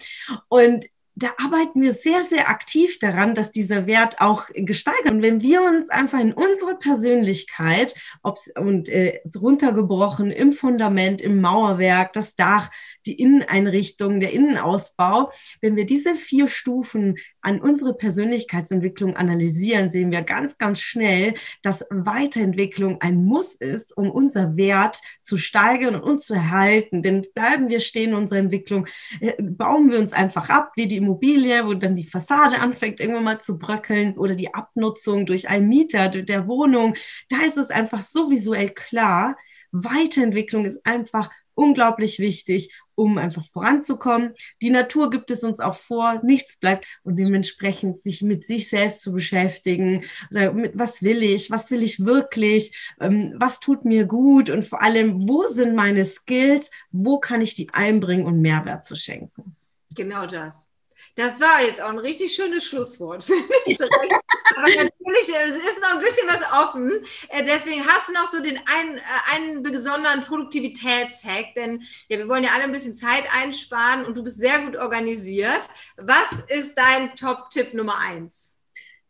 Und 0.49 0.85
da 1.17 1.29
arbeiten 1.43 1.81
wir 1.81 1.93
sehr, 1.93 2.25
sehr 2.25 2.49
aktiv 2.49 2.99
daran, 2.99 3.35
dass 3.35 3.53
dieser 3.53 3.87
Wert 3.87 4.21
auch 4.21 4.47
gesteigert. 4.53 5.13
Und 5.13 5.23
wenn 5.23 5.43
wir 5.43 5.63
uns 5.63 5.89
einfach 5.89 6.19
in 6.19 6.33
unsere 6.33 6.77
Persönlichkeit, 6.79 7.95
ob's, 8.23 8.51
und 8.57 8.89
äh, 8.89 9.21
runtergebrochen 9.37 10.31
im 10.31 10.53
Fundament, 10.53 11.23
im 11.23 11.41
Mauerwerk, 11.41 12.13
das 12.15 12.35
Dach, 12.35 12.71
die 13.07 13.21
Inneneinrichtung, 13.21 14.21
der 14.21 14.33
Innenausbau, 14.33 15.31
wenn 15.61 15.77
wir 15.77 15.87
diese 15.87 16.15
vier 16.15 16.49
Stufen 16.49 17.17
an 17.41 17.61
unsere 17.61 17.95
Persönlichkeitsentwicklung 17.95 19.17
analysieren, 19.17 19.91
sehen 19.91 20.11
wir 20.11 20.23
ganz, 20.23 20.59
ganz 20.59 20.81
schnell, 20.81 21.35
dass 21.63 21.85
Weiterentwicklung 21.91 23.01
ein 23.01 23.25
Muss 23.25 23.55
ist, 23.55 23.97
um 23.97 24.11
unser 24.11 24.57
Wert 24.57 25.01
zu 25.23 25.39
steigern 25.39 25.97
und 25.97 26.21
zu 26.21 26.35
erhalten. 26.35 27.03
Denn 27.03 27.27
bleiben 27.35 27.69
wir 27.69 27.81
stehen 27.81 28.11
in 28.11 28.15
unserer 28.15 28.39
Entwicklung, 28.39 28.87
äh, 29.21 29.33
bauen 29.43 29.91
wir 29.91 29.99
uns 29.99 30.13
einfach 30.13 30.49
ab, 30.49 30.73
wie 30.77 30.87
die 30.87 30.97
Immobilie, 30.97 31.67
wo 31.67 31.75
dann 31.75 31.97
die 31.97 32.07
Fassade 32.07 32.59
anfängt 32.61 33.01
irgendwann 33.01 33.25
mal 33.25 33.41
zu 33.41 33.59
bröckeln 33.59 34.17
oder 34.19 34.35
die 34.35 34.53
Abnutzung 34.55 35.27
durch 35.27 35.49
einen 35.49 35.69
Mieter 35.69 36.09
der 36.09 36.47
Wohnung. 36.47 36.95
Da 37.29 37.39
ist 37.47 37.57
es 37.57 37.71
einfach 37.71 38.03
so 38.03 38.31
visuell 38.31 38.71
klar. 38.71 39.37
Weiterentwicklung 39.73 40.65
ist 40.65 40.87
einfach 40.87 41.31
unglaublich 41.55 42.19
wichtig, 42.19 42.73
um 42.95 43.19
einfach 43.19 43.45
voranzukommen. 43.51 44.35
Die 44.63 44.71
Natur 44.71 45.11
gibt 45.11 45.31
es 45.31 45.43
uns 45.43 45.61
auch 45.61 45.77
vor, 45.77 46.21
nichts 46.23 46.59
bleibt 46.59 46.87
und 47.03 47.17
dementsprechend 47.17 48.01
sich 48.01 48.23
mit 48.23 48.45
sich 48.45 48.69
selbst 48.69 49.03
zu 49.03 49.13
beschäftigen. 49.13 50.05
Also 50.33 50.53
mit, 50.53 50.79
was 50.79 51.03
will 51.03 51.23
ich? 51.23 51.51
Was 51.51 51.71
will 51.71 51.83
ich 51.83 52.05
wirklich? 52.05 52.93
Ähm, 53.01 53.35
was 53.37 53.61
tut 53.61 53.85
mir 53.85 54.05
gut? 54.05 54.51
Und 54.51 54.65
vor 54.65 54.83
allem, 54.83 55.29
wo 55.29 55.47
sind 55.47 55.75
meine 55.75 56.05
Skills? 56.05 56.71
Wo 56.93 57.19
kann 57.19 57.41
ich 57.41 57.55
die 57.55 57.71
einbringen 57.73 58.27
und 58.27 58.41
Mehrwert 58.41 58.85
zu 58.85 58.97
schenken? 58.97 59.57
Genau 59.95 60.27
das. 60.27 60.69
Das 61.17 61.41
war 61.41 61.63
jetzt 61.63 61.81
auch 61.81 61.91
ein 61.91 61.99
richtig 61.99 62.35
schönes 62.35 62.65
Schlusswort, 62.65 63.25
finde 63.25 63.45
ich. 63.67 63.79
Aber 64.57 64.69
natürlich, 64.69 65.29
es 65.29 65.57
ist 65.57 65.81
noch 65.81 65.95
ein 65.95 66.01
bisschen 66.01 66.29
was 66.29 66.43
offen. 66.53 66.91
Äh, 67.29 67.45
deswegen 67.45 67.85
hast 67.87 68.09
du 68.09 68.13
noch 68.15 68.31
so 68.31 68.43
den 68.43 68.59
einen, 68.67 68.99
äh, 68.99 69.35
einen 69.35 69.63
besonderen 69.63 70.21
Produktivitätshack, 70.21 71.55
denn 71.57 71.83
ja, 72.09 72.19
wir 72.19 72.29
wollen 72.29 72.45
ja 72.45 72.51
alle 72.55 72.65
ein 72.65 72.73
bisschen 72.73 72.95
Zeit 72.95 73.25
einsparen 73.33 74.05
und 74.05 74.17
du 74.17 74.23
bist 74.23 74.39
sehr 74.39 74.61
gut 74.61 74.77
organisiert. 74.77 75.63
Was 75.97 76.33
ist 76.49 76.77
dein 76.77 77.15
Top-Tipp 77.17 77.75
Nummer 77.75 77.99
eins? 77.99 78.55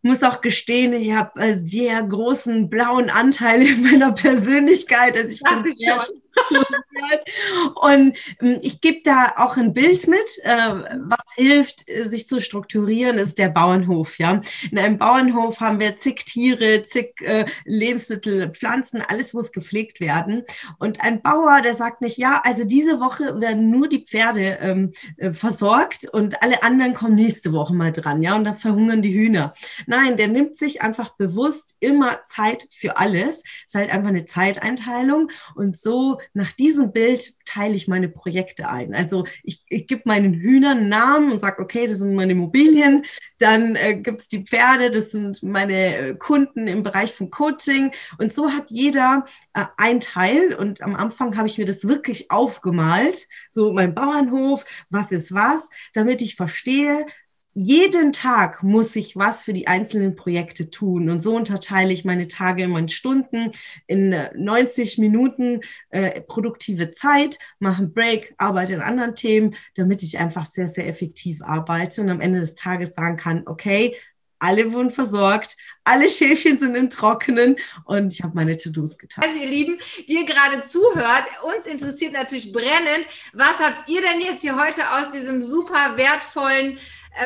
muss 0.04 0.22
auch 0.22 0.42
gestehen, 0.42 0.92
ich 0.92 1.12
habe 1.12 1.40
äh, 1.40 1.56
sehr 1.56 2.02
großen 2.02 2.68
blauen 2.68 3.08
Anteil 3.08 3.62
in 3.62 3.82
meiner 3.82 4.12
Persönlichkeit. 4.12 5.16
Also 5.16 5.32
ich 5.32 5.40
bin 5.40 5.74
sehr 5.78 5.98
und 7.76 8.18
ähm, 8.40 8.58
ich 8.62 8.80
gebe 8.80 9.00
da 9.04 9.34
auch 9.36 9.56
ein 9.56 9.72
Bild 9.72 10.06
mit, 10.06 10.38
äh, 10.42 10.74
was 11.08 11.24
hilft, 11.34 11.88
äh, 11.88 12.08
sich 12.08 12.28
zu 12.28 12.40
strukturieren, 12.40 13.18
ist 13.18 13.38
der 13.38 13.48
Bauernhof. 13.48 14.18
Ja, 14.18 14.40
in 14.70 14.78
einem 14.78 14.98
Bauernhof 14.98 15.60
haben 15.60 15.80
wir 15.80 15.96
zig 15.96 16.24
Tiere, 16.24 16.82
zig 16.82 17.20
äh, 17.22 17.46
Lebensmittel, 17.64 18.50
Pflanzen, 18.50 19.02
alles 19.06 19.32
muss 19.32 19.52
gepflegt 19.52 20.00
werden. 20.00 20.44
Und 20.78 21.02
ein 21.02 21.22
Bauer, 21.22 21.60
der 21.62 21.74
sagt 21.74 22.00
nicht, 22.00 22.18
ja, 22.18 22.40
also 22.44 22.64
diese 22.64 23.00
Woche 23.00 23.40
werden 23.40 23.70
nur 23.70 23.88
die 23.88 24.04
Pferde 24.04 24.58
ähm, 24.60 24.92
äh, 25.16 25.32
versorgt 25.32 26.06
und 26.12 26.42
alle 26.42 26.62
anderen 26.62 26.94
kommen 26.94 27.14
nächste 27.14 27.52
Woche 27.52 27.74
mal 27.74 27.92
dran. 27.92 28.22
Ja, 28.22 28.34
und 28.36 28.44
dann 28.44 28.56
verhungern 28.56 29.02
die 29.02 29.14
Hühner. 29.14 29.52
Nein, 29.86 30.16
der 30.16 30.28
nimmt 30.28 30.56
sich 30.56 30.82
einfach 30.82 31.16
bewusst 31.16 31.76
immer 31.80 32.22
Zeit 32.24 32.66
für 32.72 32.96
alles. 32.96 33.38
Es 33.38 33.44
ist 33.66 33.74
halt 33.74 33.90
einfach 33.90 34.08
eine 34.08 34.24
Zeiteinteilung 34.24 35.30
und 35.54 35.76
so 35.76 36.18
nach 36.32 36.52
diesem 36.52 36.92
Bild 36.92 37.34
teile 37.44 37.74
ich 37.74 37.88
meine 37.88 38.08
Projekte 38.08 38.68
ein. 38.68 38.94
Also 38.94 39.24
ich, 39.42 39.64
ich 39.68 39.86
gebe 39.86 40.02
meinen 40.06 40.34
Hühnern 40.34 40.78
einen 40.78 40.88
Namen 40.88 41.32
und 41.32 41.40
sage, 41.40 41.62
okay, 41.62 41.86
das 41.86 41.98
sind 41.98 42.14
meine 42.14 42.32
Immobilien. 42.32 43.04
Dann 43.38 43.76
äh, 43.76 43.94
gibt 43.94 44.22
es 44.22 44.28
die 44.28 44.44
Pferde, 44.44 44.90
das 44.90 45.10
sind 45.10 45.42
meine 45.42 45.96
äh, 45.96 46.14
Kunden 46.14 46.66
im 46.66 46.82
Bereich 46.82 47.12
von 47.12 47.30
Coaching. 47.30 47.92
Und 48.18 48.32
so 48.32 48.50
hat 48.50 48.70
jeder 48.70 49.24
äh, 49.52 49.64
ein 49.76 50.00
Teil. 50.00 50.54
Und 50.54 50.82
am 50.82 50.94
Anfang 50.94 51.36
habe 51.36 51.48
ich 51.48 51.58
mir 51.58 51.66
das 51.66 51.86
wirklich 51.86 52.30
aufgemalt. 52.30 53.28
So 53.50 53.72
mein 53.72 53.94
Bauernhof, 53.94 54.64
was 54.90 55.12
ist 55.12 55.34
was, 55.34 55.70
damit 55.92 56.22
ich 56.22 56.36
verstehe, 56.36 57.06
jeden 57.54 58.12
Tag 58.12 58.64
muss 58.64 58.96
ich 58.96 59.16
was 59.16 59.44
für 59.44 59.52
die 59.52 59.68
einzelnen 59.68 60.16
Projekte 60.16 60.70
tun. 60.70 61.08
Und 61.08 61.20
so 61.20 61.36
unterteile 61.36 61.92
ich 61.92 62.04
meine 62.04 62.26
Tage 62.26 62.64
in 62.64 62.70
meine 62.70 62.88
Stunden 62.88 63.52
in 63.86 64.10
90 64.34 64.98
äh, 64.98 65.00
Minuten 65.00 65.60
äh, 65.90 66.20
produktive 66.20 66.90
Zeit, 66.90 67.38
mache 67.60 67.82
einen 67.82 67.94
Break, 67.94 68.34
arbeite 68.38 68.74
an 68.74 68.82
anderen 68.82 69.14
Themen, 69.14 69.54
damit 69.76 70.02
ich 70.02 70.18
einfach 70.18 70.44
sehr, 70.44 70.66
sehr 70.66 70.88
effektiv 70.88 71.42
arbeite 71.42 72.02
und 72.02 72.10
am 72.10 72.20
Ende 72.20 72.40
des 72.40 72.56
Tages 72.56 72.94
sagen 72.94 73.16
kann, 73.16 73.44
okay, 73.46 73.94
alle 74.40 74.72
wurden 74.72 74.90
versorgt, 74.90 75.56
alle 75.84 76.08
Schäfchen 76.08 76.58
sind 76.58 76.74
im 76.74 76.90
Trockenen 76.90 77.56
und 77.84 78.12
ich 78.12 78.22
habe 78.22 78.34
meine 78.34 78.56
To-Dos 78.56 78.98
getan. 78.98 79.24
Also 79.24 79.38
ihr 79.38 79.48
Lieben, 79.48 79.78
die 80.08 80.14
ihr 80.14 80.26
gerade 80.26 80.60
zuhört, 80.60 81.24
uns 81.44 81.66
interessiert 81.66 82.12
natürlich 82.12 82.52
brennend, 82.52 83.06
was 83.32 83.58
habt 83.60 83.88
ihr 83.88 84.02
denn 84.02 84.20
jetzt 84.20 84.42
hier 84.42 84.60
heute 84.60 84.82
aus 84.98 85.10
diesem 85.10 85.40
super 85.40 85.96
wertvollen 85.96 86.78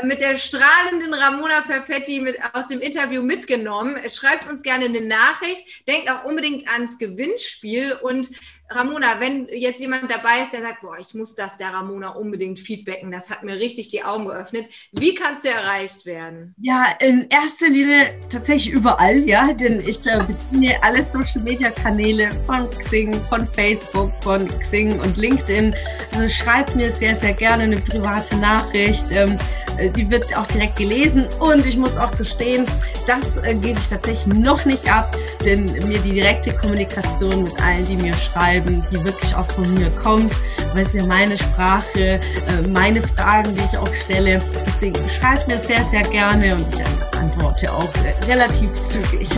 mit 0.03 0.21
der 0.21 0.37
strahlenden 0.37 1.15
Ramona 1.15 1.63
Perfetti 1.63 2.21
mit, 2.21 2.37
aus 2.53 2.69
dem 2.69 2.81
Interview 2.81 3.23
mitgenommen. 3.23 3.97
Schreibt 4.11 4.49
uns 4.49 4.63
gerne 4.63 4.87
eine 4.87 5.01
Nachricht. 5.01 5.87
Denkt 5.89 6.11
auch 6.11 6.25
unbedingt 6.25 6.69
ans 6.69 6.99
Gewinnspiel. 6.99 7.95
Und 8.03 8.31
Ramona, 8.71 9.19
wenn 9.19 9.49
jetzt 9.51 9.81
jemand 9.81 10.11
dabei 10.11 10.43
ist, 10.43 10.53
der 10.53 10.61
sagt, 10.61 10.83
boah, 10.83 10.99
ich 10.99 11.15
muss 11.15 11.35
das 11.35 11.57
der 11.57 11.73
Ramona 11.73 12.11
unbedingt 12.11 12.59
feedbacken, 12.59 13.11
das 13.11 13.31
hat 13.31 13.43
mir 13.43 13.57
richtig 13.57 13.89
die 13.89 14.05
Augen 14.05 14.27
geöffnet. 14.27 14.69
Wie 14.93 15.15
kannst 15.15 15.45
du 15.45 15.49
erreicht 15.49 16.05
werden? 16.05 16.55
Ja, 16.59 16.87
in 17.01 17.27
erster 17.31 17.69
Linie 17.69 18.19
tatsächlich 18.29 18.75
überall, 18.75 19.19
ja, 19.21 19.55
denn 19.55 19.81
ich 19.87 20.07
äh, 20.07 20.23
beziehe 20.23 20.83
alle 20.83 21.03
Social 21.03 21.43
Media 21.43 21.71
Kanäle 21.71 22.31
von 22.45 22.69
Xing, 22.71 23.15
von 23.15 23.47
Facebook, 23.49 24.13
von 24.23 24.47
Xing 24.61 25.01
und 25.01 25.17
LinkedIn. 25.17 25.75
Also 26.15 26.29
schreibt 26.29 26.77
mir 26.77 26.91
sehr, 26.91 27.17
sehr 27.17 27.33
gerne 27.33 27.63
eine 27.63 27.77
private 27.77 28.37
Nachricht. 28.37 29.07
Ähm, 29.13 29.39
äh, 29.79 29.91
die 29.91 30.11
wird 30.11 30.37
auch 30.37 30.47
direkt 30.47 30.77
gelesen 30.77 31.29
und 31.41 31.65
ich 31.65 31.77
muss 31.77 31.97
auch 31.97 32.11
gestehen, 32.13 32.67
das 33.07 33.39
äh, 33.39 33.55
gebe 33.55 33.79
ich 33.79 33.87
tatsächlich 33.87 34.35
noch 34.35 34.65
nicht 34.65 34.91
ab, 34.93 35.17
denn 35.45 35.65
mir 35.87 35.99
die 36.01 36.13
direkte 36.13 36.53
Kommunikation 36.53 37.45
mit 37.45 37.61
allen, 37.63 37.85
die 37.85 37.97
mir 37.97 38.15
schreiben, 38.15 38.58
die 38.61 39.05
wirklich 39.05 39.35
auch 39.35 39.49
von 39.51 39.73
mir 39.75 39.91
kommt, 39.91 40.35
weil 40.75 40.85
es 40.85 40.93
ja 40.93 41.05
meine 41.07 41.37
Sprache, 41.37 42.01
äh, 42.01 42.21
meine 42.67 43.03
Fragen, 43.03 43.55
die 43.55 43.63
ich 43.71 43.79
auch 43.79 43.93
stelle. 44.05 44.39
Deswegen 44.67 44.97
schreibt 45.09 45.49
mir 45.49 45.59
sehr, 45.59 45.85
sehr 45.91 46.03
gerne 46.03 46.55
und 46.55 46.67
ich 46.73 47.19
antworte 47.19 47.73
auch 47.73 47.91
relativ 48.27 48.73
zügig. 48.85 49.29